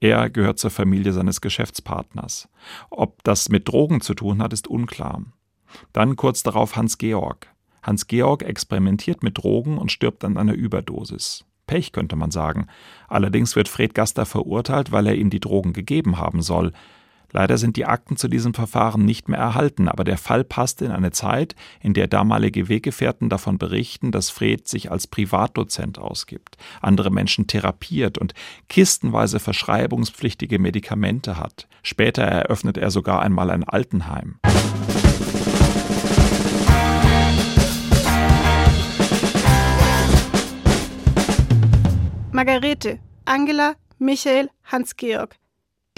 er 0.00 0.30
gehört 0.30 0.58
zur 0.58 0.70
Familie 0.70 1.12
seines 1.12 1.40
Geschäftspartners. 1.40 2.48
Ob 2.90 3.22
das 3.24 3.48
mit 3.48 3.68
Drogen 3.68 4.00
zu 4.00 4.14
tun 4.14 4.42
hat, 4.42 4.52
ist 4.52 4.68
unklar. 4.68 5.22
Dann 5.92 6.16
kurz 6.16 6.42
darauf 6.42 6.76
Hans 6.76 6.98
Georg. 6.98 7.48
Hans 7.82 8.06
Georg 8.06 8.42
experimentiert 8.42 9.22
mit 9.22 9.38
Drogen 9.38 9.78
und 9.78 9.92
stirbt 9.92 10.24
an 10.24 10.36
einer 10.36 10.54
Überdosis. 10.54 11.44
Pech 11.66 11.92
könnte 11.92 12.16
man 12.16 12.30
sagen. 12.30 12.66
Allerdings 13.08 13.54
wird 13.54 13.68
Fred 13.68 13.94
Gaster 13.94 14.26
verurteilt, 14.26 14.90
weil 14.90 15.06
er 15.06 15.14
ihm 15.14 15.30
die 15.30 15.40
Drogen 15.40 15.72
gegeben 15.72 16.18
haben 16.18 16.42
soll. 16.42 16.72
Leider 17.32 17.58
sind 17.58 17.76
die 17.76 17.84
Akten 17.84 18.16
zu 18.16 18.28
diesem 18.28 18.54
Verfahren 18.54 19.04
nicht 19.04 19.28
mehr 19.28 19.38
erhalten, 19.38 19.88
aber 19.88 20.04
der 20.04 20.16
Fall 20.16 20.44
passt 20.44 20.80
in 20.80 20.90
eine 20.90 21.10
Zeit, 21.10 21.54
in 21.80 21.92
der 21.92 22.06
damalige 22.06 22.68
Weggefährten 22.68 23.28
davon 23.28 23.58
berichten, 23.58 24.12
dass 24.12 24.30
Fred 24.30 24.66
sich 24.66 24.90
als 24.90 25.06
Privatdozent 25.06 25.98
ausgibt, 25.98 26.56
andere 26.80 27.10
Menschen 27.10 27.46
therapiert 27.46 28.16
und 28.16 28.32
kistenweise 28.68 29.40
verschreibungspflichtige 29.40 30.58
Medikamente 30.58 31.36
hat. 31.36 31.68
Später 31.82 32.22
eröffnet 32.22 32.78
er 32.78 32.90
sogar 32.90 33.20
einmal 33.20 33.50
ein 33.50 33.64
Altenheim. 33.64 34.40
Margarete, 42.32 43.00
Angela, 43.24 43.74
Michael, 43.98 44.48
Hans-Georg. 44.64 45.36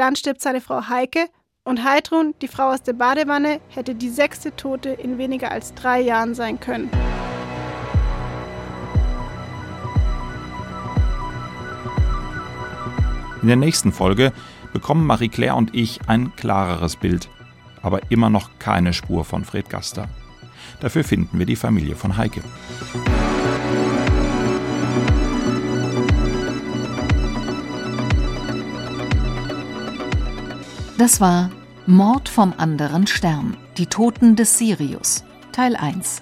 Dann 0.00 0.16
stirbt 0.16 0.40
seine 0.40 0.62
Frau 0.62 0.88
Heike 0.88 1.26
und 1.62 1.84
Heidrun, 1.84 2.34
die 2.40 2.48
Frau 2.48 2.70
aus 2.70 2.82
der 2.82 2.94
Badewanne, 2.94 3.60
hätte 3.68 3.94
die 3.94 4.08
sechste 4.08 4.56
Tote 4.56 4.88
in 4.88 5.18
weniger 5.18 5.52
als 5.52 5.74
drei 5.74 6.00
Jahren 6.00 6.34
sein 6.34 6.58
können. 6.58 6.88
In 13.42 13.48
der 13.48 13.56
nächsten 13.56 13.92
Folge 13.92 14.32
bekommen 14.72 15.04
Marie-Claire 15.04 15.56
und 15.56 15.74
ich 15.74 16.00
ein 16.06 16.34
klareres 16.34 16.96
Bild, 16.96 17.28
aber 17.82 18.00
immer 18.08 18.30
noch 18.30 18.58
keine 18.58 18.94
Spur 18.94 19.26
von 19.26 19.44
Fred 19.44 19.68
Gaster. 19.68 20.08
Dafür 20.80 21.04
finden 21.04 21.38
wir 21.38 21.44
die 21.44 21.56
Familie 21.56 21.94
von 21.94 22.16
Heike. 22.16 22.40
Das 31.00 31.18
war 31.18 31.48
Mord 31.86 32.28
vom 32.28 32.52
anderen 32.58 33.06
Stern, 33.06 33.56
die 33.78 33.86
Toten 33.86 34.36
des 34.36 34.58
Sirius, 34.58 35.24
Teil 35.50 35.74
1. 35.74 36.20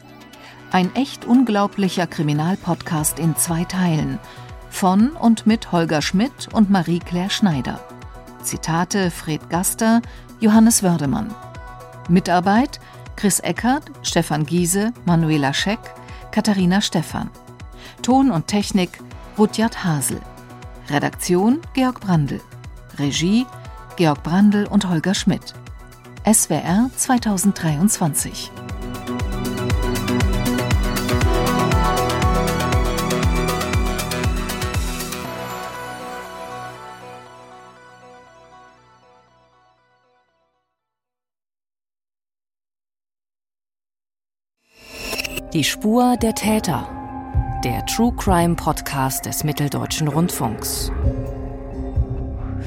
Ein 0.71 0.95
echt 0.95 1.25
unglaublicher 1.25 2.07
Kriminalpodcast 2.07 3.19
in 3.19 3.35
zwei 3.35 3.65
Teilen 3.65 4.21
von 4.71 5.11
und 5.17 5.49
mit 5.49 5.73
Holger 5.73 6.01
Schmidt 6.01 6.47
und 6.53 6.71
Marie-Claire 6.71 7.29
Schneider. 7.29 7.81
Zitate 8.45 9.11
Fred 9.11 9.51
Gaster, 9.51 10.01
Johannes 10.39 10.85
Wördemann. 10.85 11.35
Mitarbeit 12.09 12.79
Chris 13.17 13.41
Eckert, 13.41 13.83
Stefan 14.03 14.47
Giese, 14.47 14.93
Manuela 15.07 15.53
Scheck, 15.55 15.81
Katharina 16.31 16.81
Stephan. 16.81 17.31
Ton 18.03 18.31
und 18.31 18.47
Technik 18.47 18.91
Rudyard 19.37 19.83
Hasel. 19.83 20.21
Redaktion 20.89 21.63
Georg 21.75 21.99
Brandl. 21.99 22.41
Regie 22.97 23.45
Georg 23.99 24.23
Brandl 24.23 24.65
und 24.65 24.89
Holger 24.89 25.13
Schmidt. 25.13 25.55
SWR 26.25 26.89
2023. 26.95 28.53
Die 45.53 45.65
Spur 45.65 46.17
der 46.19 46.37
Täter. 46.37 46.89
Der 47.65 47.85
True 47.87 48.13
Crime 48.17 48.55
Podcast 48.55 49.27
des 49.27 49.43
Mitteldeutschen 49.43 50.07
Rundfunks. 50.07 50.93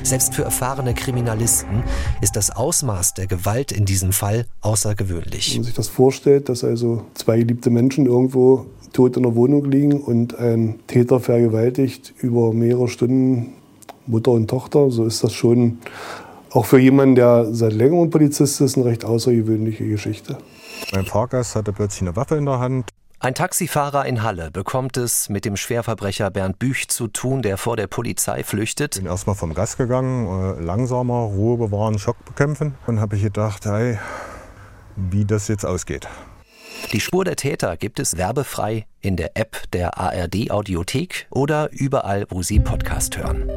Selbst 0.04 0.34
für 0.34 0.44
erfahrene 0.44 0.94
Kriminalisten 0.94 1.84
ist 2.22 2.36
das 2.36 2.50
Ausmaß 2.50 3.14
der 3.14 3.28
Gewalt 3.28 3.72
in 3.72 3.86
diesem 3.86 4.12
Fall 4.12 4.46
außergewöhnlich. 4.62 5.52
Wenn 5.52 5.58
man 5.58 5.66
sich 5.66 5.76
das 5.76 5.88
vorstellt, 5.88 6.50
dass 6.50 6.64
also 6.64 7.06
zwei 7.14 7.38
geliebte 7.38 7.70
Menschen 7.70 8.08
irgendwo 8.08 8.66
tot 8.94 9.16
in 9.18 9.24
der 9.24 9.36
Wohnung 9.36 9.66
liegen 9.66 10.02
und 10.02 10.38
ein 10.38 10.80
Täter 10.88 11.20
vergewaltigt 11.20 12.14
über 12.20 12.52
mehrere 12.52 12.88
Stunden 12.88 13.54
Mutter 14.08 14.32
und 14.32 14.50
Tochter, 14.50 14.90
so 14.92 15.06
ist 15.06 15.24
das 15.24 15.34
schon 15.34 15.78
auch 16.50 16.66
für 16.66 16.80
jemanden, 16.80 17.16
der 17.16 17.54
seit 17.54 17.74
längerem 17.74 18.10
Polizist 18.10 18.60
ist, 18.60 18.76
eine 18.76 18.86
recht 18.86 19.06
außergewöhnliche 19.06 19.88
Geschichte. 19.88 20.38
Mein 20.92 21.06
Fahrgast 21.06 21.56
hatte 21.56 21.72
plötzlich 21.72 22.02
eine 22.02 22.16
Waffe 22.16 22.36
in 22.36 22.46
der 22.46 22.60
Hand. 22.60 22.90
Ein 23.24 23.36
Taxifahrer 23.36 24.08
in 24.08 24.24
Halle 24.24 24.50
bekommt 24.50 24.98
es 24.98 25.30
mit 25.30 25.46
dem 25.46 25.56
Schwerverbrecher 25.56 26.32
Bernd 26.32 26.58
Büch 26.58 26.88
zu 26.88 27.08
tun, 27.08 27.44
der 27.44 27.60
vor 27.60 27.78
der 27.78 27.86
Polizei 27.86 28.44
flüchtet. 28.44 28.96
Bin 28.96 29.06
erstmal 29.06 29.36
vom 29.36 29.54
Gas 29.54 29.78
gegangen, 29.78 30.58
äh, 30.58 30.60
langsamer, 30.60 31.26
Ruhe 31.26 31.60
bewahren, 31.60 32.00
Schock 32.00 32.26
bekämpfen. 32.26 32.74
Und 32.88 33.00
habe 33.00 33.18
ich 33.18 33.22
gedacht, 33.22 33.66
hey, 33.66 34.00
wie 34.96 35.24
das 35.24 35.50
jetzt 35.50 35.68
ausgeht. 35.68 36.08
Die 36.94 37.00
Spur 37.00 37.24
der 37.24 37.36
Täter 37.36 37.78
gibt 37.78 38.00
es 38.00 38.18
werbefrei 38.18 38.88
in 39.02 39.18
der 39.18 39.38
App 39.38 39.70
der 39.72 40.00
ARD 40.00 40.50
Audiothek 40.50 41.28
oder 41.30 41.70
überall, 41.72 42.26
wo 42.30 42.42
Sie 42.42 42.60
Podcast 42.60 43.20
hören. 43.20 43.52